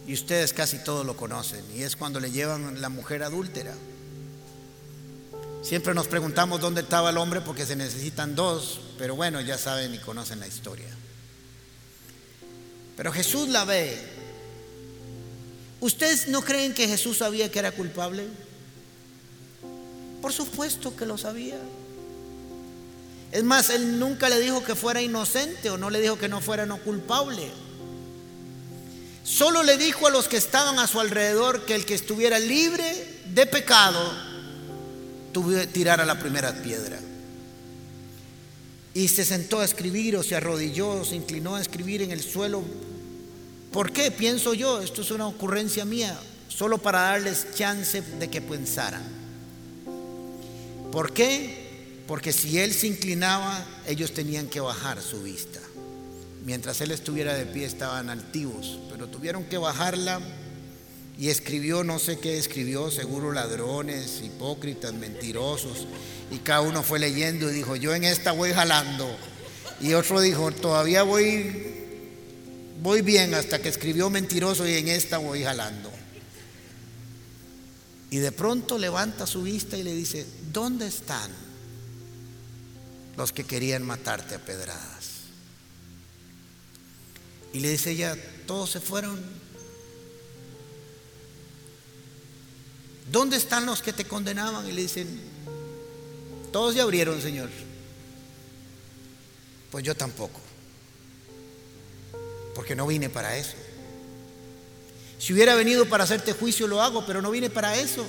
Y 0.05 0.13
ustedes 0.13 0.53
casi 0.53 0.77
todos 0.83 1.03
lo 1.07 1.17
conocen. 1.17 1.65
Y 1.75 1.81
es 1.81 1.95
cuando 1.95 2.19
le 2.19 2.29
llevan 2.29 2.81
la 2.81 2.89
mujer 2.89 3.23
adúltera. 3.23 3.73
Siempre 5.61 5.93
nos 5.93 6.07
preguntamos 6.07 6.61
dónde 6.61 6.81
estaba 6.81 7.09
el 7.09 7.17
hombre 7.17 7.41
porque 7.41 7.65
se 7.65 7.75
necesitan 7.75 8.35
dos. 8.35 8.79
Pero 8.97 9.15
bueno, 9.15 9.41
ya 9.41 9.57
saben 9.57 9.93
y 9.93 9.99
conocen 9.99 10.39
la 10.39 10.47
historia. 10.47 10.89
Pero 12.95 13.11
Jesús 13.11 13.49
la 13.49 13.65
ve. 13.65 13.97
¿Ustedes 15.79 16.27
no 16.29 16.41
creen 16.41 16.73
que 16.73 16.87
Jesús 16.87 17.17
sabía 17.17 17.51
que 17.51 17.59
era 17.59 17.71
culpable? 17.71 18.27
Por 20.21 20.33
supuesto 20.33 20.95
que 20.95 21.05
lo 21.05 21.17
sabía. 21.17 21.57
Es 23.31 23.43
más, 23.43 23.69
él 23.69 23.99
nunca 23.99 24.29
le 24.29 24.39
dijo 24.39 24.63
que 24.63 24.75
fuera 24.75 25.01
inocente 25.01 25.69
o 25.69 25.77
no 25.77 25.89
le 25.89 26.01
dijo 26.01 26.17
que 26.17 26.29
no 26.29 26.41
fuera 26.41 26.65
no 26.65 26.77
culpable. 26.77 27.51
Solo 29.23 29.61
le 29.61 29.77
dijo 29.77 30.07
a 30.07 30.09
los 30.09 30.27
que 30.27 30.37
estaban 30.37 30.79
a 30.79 30.87
su 30.87 30.99
alrededor 30.99 31.65
que 31.65 31.75
el 31.75 31.85
que 31.85 31.93
estuviera 31.93 32.39
libre 32.39 33.19
de 33.33 33.45
pecado 33.45 34.26
tirara 35.71 36.05
la 36.05 36.19
primera 36.19 36.53
piedra. 36.61 36.99
Y 38.93 39.07
se 39.07 39.25
sentó 39.25 39.59
a 39.59 39.65
escribir 39.65 40.15
o 40.15 40.23
se 40.23 40.35
arrodilló, 40.35 40.89
o 40.89 41.05
se 41.05 41.15
inclinó 41.15 41.55
a 41.55 41.61
escribir 41.61 42.01
en 42.01 42.11
el 42.11 42.21
suelo. 42.21 42.63
¿Por 43.71 43.91
qué? 43.91 44.11
Pienso 44.11 44.53
yo, 44.53 44.81
esto 44.81 45.01
es 45.01 45.11
una 45.11 45.27
ocurrencia 45.27 45.85
mía, 45.85 46.17
solo 46.47 46.77
para 46.77 47.01
darles 47.01 47.47
chance 47.55 48.01
de 48.01 48.29
que 48.29 48.41
pensaran. 48.41 49.03
¿Por 50.91 51.13
qué? 51.13 52.03
Porque 52.07 52.31
si 52.31 52.57
él 52.57 52.73
se 52.73 52.87
inclinaba, 52.87 53.63
ellos 53.85 54.13
tenían 54.13 54.47
que 54.47 54.61
bajar 54.61 55.01
su 55.01 55.21
vista. 55.21 55.59
Mientras 56.45 56.79
él 56.81 56.91
estuviera 56.91 57.33
de 57.33 57.45
pie 57.45 57.65
estaban 57.65 58.09
altivos, 58.09 58.79
pero 58.89 59.07
tuvieron 59.07 59.43
que 59.43 59.57
bajarla 59.57 60.21
y 61.19 61.29
escribió, 61.29 61.83
no 61.83 61.97
sé 61.97 62.19
qué 62.19 62.37
escribió, 62.37 62.91
seguro 62.91 63.31
ladrones, 63.31 64.21
hipócritas, 64.23 64.93
mentirosos. 64.93 65.87
Y 66.31 66.37
cada 66.39 66.61
uno 66.61 66.83
fue 66.83 66.99
leyendo 66.99 67.49
y 67.49 67.53
dijo, 67.53 67.75
yo 67.75 67.95
en 67.95 68.03
esta 68.03 68.33
voy 68.33 68.53
jalando. 68.53 69.09
Y 69.81 69.93
otro 69.93 70.21
dijo, 70.21 70.51
todavía 70.51 71.01
voy, 71.01 71.73
voy 72.83 73.01
bien 73.01 73.33
hasta 73.33 73.59
que 73.59 73.69
escribió 73.69 74.11
mentiroso 74.11 74.67
y 74.67 74.73
en 74.75 74.89
esta 74.89 75.17
voy 75.17 75.43
jalando. 75.43 75.91
Y 78.11 78.17
de 78.17 78.31
pronto 78.31 78.77
levanta 78.77 79.25
su 79.25 79.41
vista 79.41 79.75
y 79.75 79.83
le 79.83 79.95
dice, 79.95 80.25
¿dónde 80.53 80.87
están 80.87 81.31
los 83.17 83.33
que 83.33 83.43
querían 83.43 83.83
matarte 83.83 84.35
a 84.35 84.39
pedradas? 84.39 85.07
Y 87.53 87.59
le 87.59 87.71
dice 87.71 87.91
ella, 87.91 88.15
todos 88.45 88.69
se 88.69 88.79
fueron 88.79 89.19
¿Dónde 93.11 93.37
están 93.37 93.65
los 93.65 93.81
que 93.81 93.93
te 93.93 94.05
condenaban? 94.05 94.67
Y 94.67 94.73
le 94.73 94.81
dicen, 94.81 95.07
todos 96.51 96.75
ya 96.75 96.83
abrieron, 96.83 97.21
Señor. 97.21 97.49
Pues 99.71 99.83
yo 99.83 99.95
tampoco. 99.95 100.39
Porque 102.53 102.75
no 102.75 102.87
vine 102.87 103.09
para 103.09 103.37
eso. 103.37 103.55
Si 105.19 105.33
hubiera 105.33 105.55
venido 105.55 105.87
para 105.87 106.03
hacerte 106.03 106.33
juicio, 106.33 106.67
lo 106.67 106.81
hago, 106.81 107.05
pero 107.05 107.21
no 107.21 107.31
vine 107.31 107.49
para 107.49 107.75
eso. 107.77 108.05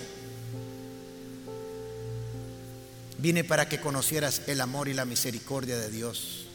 Vine 3.18 3.44
para 3.44 3.68
que 3.68 3.80
conocieras 3.80 4.42
el 4.46 4.60
amor 4.60 4.88
y 4.88 4.94
la 4.94 5.04
misericordia 5.04 5.78
de 5.78 5.90
Dios. 5.90 6.46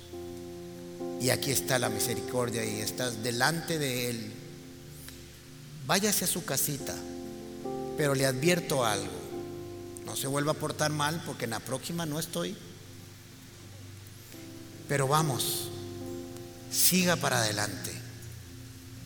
Y 1.22 1.30
aquí 1.30 1.52
está 1.52 1.80
la 1.80 1.90
misericordia 1.90 2.66
y 2.66 2.82
estás 2.82 3.24
delante 3.24 3.80
de 3.80 4.10
Él. 4.10 4.32
Váyase 5.86 6.26
a 6.26 6.28
su 6.28 6.46
casita 6.46 6.96
Pero 7.98 8.16
le 8.16 8.26
advierto 8.26 8.86
algo. 8.86 9.24
No 10.06 10.16
se 10.16 10.28
vuelva 10.28 10.52
a 10.52 10.56
portar 10.56 10.92
mal 10.92 11.22
porque 11.26 11.46
en 11.46 11.52
la 11.52 11.60
próxima 11.60 12.06
no 12.06 12.20
estoy. 12.20 12.56
Pero 14.88 15.08
vamos, 15.08 15.70
siga 16.72 17.16
para 17.16 17.40
adelante. 17.40 17.92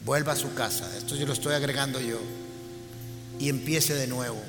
Vuelva 0.06 0.34
a 0.34 0.38
su 0.38 0.54
casa. 0.54 0.96
Esto 0.98 1.16
yo 1.16 1.26
lo 1.26 1.34
estoy 1.34 1.54
agregando 1.54 2.00
yo. 2.00 2.20
Y 3.40 3.50
empiece 3.50 3.94
de 3.94 4.08
nuevo. 4.08 4.42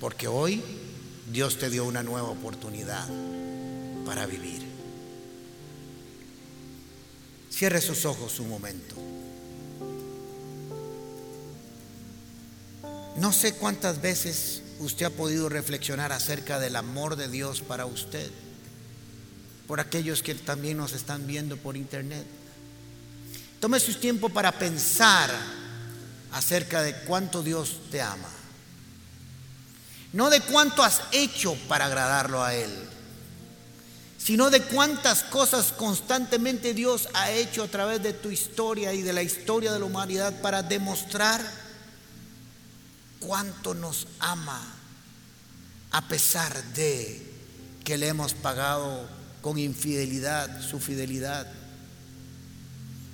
Porque 0.00 0.28
hoy 0.28 0.62
Dios 1.32 1.58
te 1.58 1.70
dio 1.70 1.84
una 1.84 2.02
nueva 2.02 2.28
oportunidad 2.28 3.08
para 4.04 4.26
vivir. 4.26 4.62
Cierre 7.50 7.80
sus 7.80 8.04
ojos 8.04 8.38
un 8.40 8.48
momento. 8.48 8.94
No 13.18 13.32
sé 13.32 13.54
cuántas 13.54 14.00
veces 14.00 14.62
usted 14.78 15.06
ha 15.06 15.10
podido 15.10 15.48
reflexionar 15.48 16.12
acerca 16.12 16.60
del 16.60 16.76
amor 16.76 17.16
de 17.16 17.28
Dios 17.28 17.62
para 17.62 17.84
usted, 17.84 18.30
por 19.66 19.80
aquellos 19.80 20.22
que 20.22 20.36
también 20.36 20.76
nos 20.76 20.92
están 20.92 21.26
viendo 21.26 21.56
por 21.56 21.76
internet. 21.76 22.24
Tome 23.58 23.80
su 23.80 23.94
tiempo 23.94 24.28
para 24.28 24.52
pensar 24.52 25.30
acerca 26.30 26.82
de 26.82 26.94
cuánto 26.94 27.42
Dios 27.42 27.80
te 27.90 28.00
ama. 28.00 28.28
No 30.12 30.30
de 30.30 30.40
cuánto 30.40 30.84
has 30.84 31.02
hecho 31.10 31.56
para 31.66 31.86
agradarlo 31.86 32.44
a 32.44 32.54
Él, 32.54 32.72
sino 34.16 34.48
de 34.48 34.62
cuántas 34.62 35.24
cosas 35.24 35.72
constantemente 35.72 36.72
Dios 36.72 37.08
ha 37.14 37.32
hecho 37.32 37.64
a 37.64 37.68
través 37.68 38.00
de 38.00 38.12
tu 38.12 38.30
historia 38.30 38.92
y 38.92 39.02
de 39.02 39.12
la 39.12 39.22
historia 39.22 39.72
de 39.72 39.80
la 39.80 39.86
humanidad 39.86 40.40
para 40.40 40.62
demostrar 40.62 41.67
cuánto 43.20 43.74
nos 43.74 44.06
ama 44.18 44.60
a 45.90 46.06
pesar 46.08 46.62
de 46.74 47.22
que 47.84 47.96
le 47.96 48.08
hemos 48.08 48.34
pagado 48.34 49.08
con 49.40 49.58
infidelidad 49.58 50.60
su 50.62 50.78
fidelidad. 50.78 51.46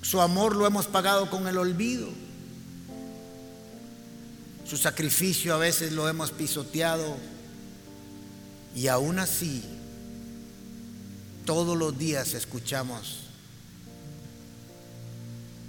Su 0.01 0.21
amor 0.21 0.55
lo 0.55 0.67
hemos 0.67 0.87
pagado 0.87 1.29
con 1.29 1.47
el 1.47 1.57
olvido. 1.57 2.09
Su 4.67 4.77
sacrificio 4.77 5.53
a 5.53 5.57
veces 5.57 5.91
lo 5.91 6.09
hemos 6.09 6.31
pisoteado 6.31 7.17
y 8.75 8.87
aún 8.87 9.19
así 9.19 9.63
todos 11.45 11.77
los 11.77 11.97
días 11.97 12.33
escuchamos 12.33 13.21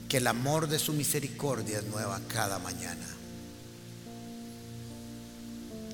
que 0.09 0.17
el 0.17 0.27
amor 0.27 0.69
de 0.69 0.79
su 0.79 0.93
misericordia 0.93 1.79
es 1.79 1.85
nueva 1.85 2.21
cada 2.29 2.59
mañana. 2.59 3.16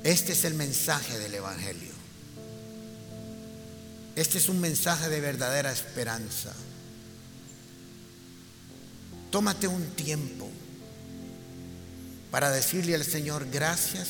Este 0.04 0.32
es 0.32 0.44
el 0.44 0.54
mensaje 0.54 1.18
del 1.18 1.34
Evangelio. 1.34 1.92
Este 4.16 4.38
es 4.38 4.48
un 4.48 4.60
mensaje 4.60 5.08
de 5.08 5.20
verdadera 5.20 5.72
esperanza. 5.72 6.52
Tómate 9.30 9.68
un 9.68 9.86
tiempo 9.92 10.50
para 12.30 12.50
decirle 12.50 12.94
al 12.94 13.04
Señor 13.04 13.46
gracias 13.50 14.08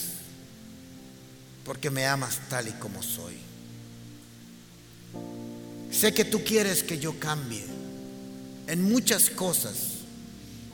porque 1.64 1.90
me 1.90 2.07
amas 2.07 2.40
tal 2.49 2.68
y 2.68 2.72
como 2.72 3.03
soy. 3.03 3.36
Sé 5.93 6.14
que 6.14 6.24
tú 6.24 6.43
quieres 6.43 6.82
que 6.82 6.99
yo 6.99 7.20
cambie 7.20 7.64
en 8.66 8.82
muchas 8.82 9.30
cosas 9.30 9.74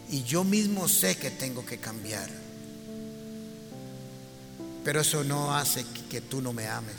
y 0.09 0.23
yo 0.23 0.45
mismo 0.45 0.89
sé 0.89 1.17
que 1.17 1.31
tengo 1.31 1.67
que 1.67 1.79
cambiar. 1.79 2.48
Pero 4.89 5.03
eso 5.03 5.23
no 5.23 5.55
hace 5.55 5.85
que 6.09 6.23
tú 6.23 6.41
no 6.41 6.55
me 6.55 6.67
ames. 6.67 6.95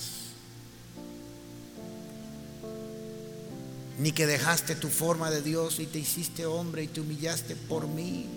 Ni 3.98 4.12
que 4.12 4.28
dejaste 4.28 4.76
tu 4.76 4.90
forma 4.90 5.32
de 5.32 5.42
Dios 5.42 5.80
y 5.80 5.88
te 5.88 5.98
hiciste 5.98 6.46
hombre 6.46 6.84
y 6.84 6.88
te 6.88 7.02
humillaste 7.02 7.56
por 7.56 7.88
mí. 7.88 8.28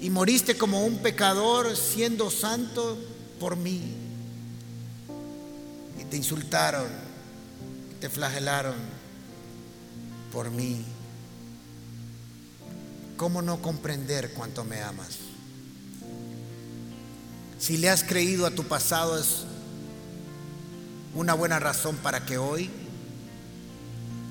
Y 0.00 0.08
moriste 0.08 0.56
como 0.56 0.82
un 0.82 0.96
pecador 1.02 1.76
siendo 1.76 2.30
santo 2.30 2.96
por 3.38 3.58
mí. 3.58 3.82
Y 6.00 6.04
te 6.04 6.16
insultaron, 6.16 6.88
te 8.00 8.08
flagelaron 8.08 8.76
por 10.32 10.50
mí. 10.50 10.86
¿Cómo 13.18 13.42
no 13.42 13.60
comprender 13.60 14.32
cuánto 14.32 14.64
me 14.64 14.80
amas? 14.80 15.27
Si 17.58 17.76
le 17.76 17.88
has 17.90 18.04
creído 18.04 18.46
a 18.46 18.52
tu 18.52 18.64
pasado 18.64 19.18
es 19.18 19.44
una 21.14 21.34
buena 21.34 21.58
razón 21.58 21.96
para 21.96 22.24
que 22.24 22.38
hoy 22.38 22.70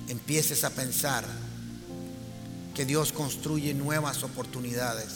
empieces 0.07 0.63
a 0.63 0.69
pensar 0.69 1.25
que 2.73 2.85
Dios 2.85 3.11
construye 3.11 3.73
nuevas 3.73 4.23
oportunidades, 4.23 5.09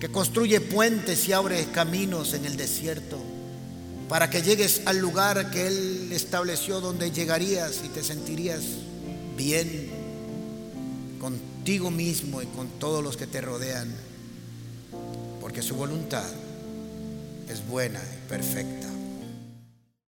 que 0.00 0.10
construye 0.10 0.60
puentes 0.60 1.28
y 1.28 1.32
abre 1.32 1.64
caminos 1.66 2.34
en 2.34 2.44
el 2.44 2.56
desierto 2.56 3.18
para 4.08 4.28
que 4.28 4.42
llegues 4.42 4.82
al 4.86 4.98
lugar 4.98 5.52
que 5.52 5.68
Él 5.68 6.10
estableció 6.10 6.80
donde 6.80 7.12
llegarías 7.12 7.82
y 7.84 7.88
te 7.88 8.02
sentirías 8.02 8.62
bien 9.36 9.90
contigo 11.20 11.92
mismo 11.92 12.42
y 12.42 12.46
con 12.46 12.68
todos 12.80 13.04
los 13.04 13.16
que 13.16 13.28
te 13.28 13.40
rodean, 13.40 13.94
porque 15.40 15.62
su 15.62 15.76
voluntad 15.76 16.26
es 17.50 17.66
buena 17.66 18.00
y 18.00 18.28
perfecta. 18.28 18.89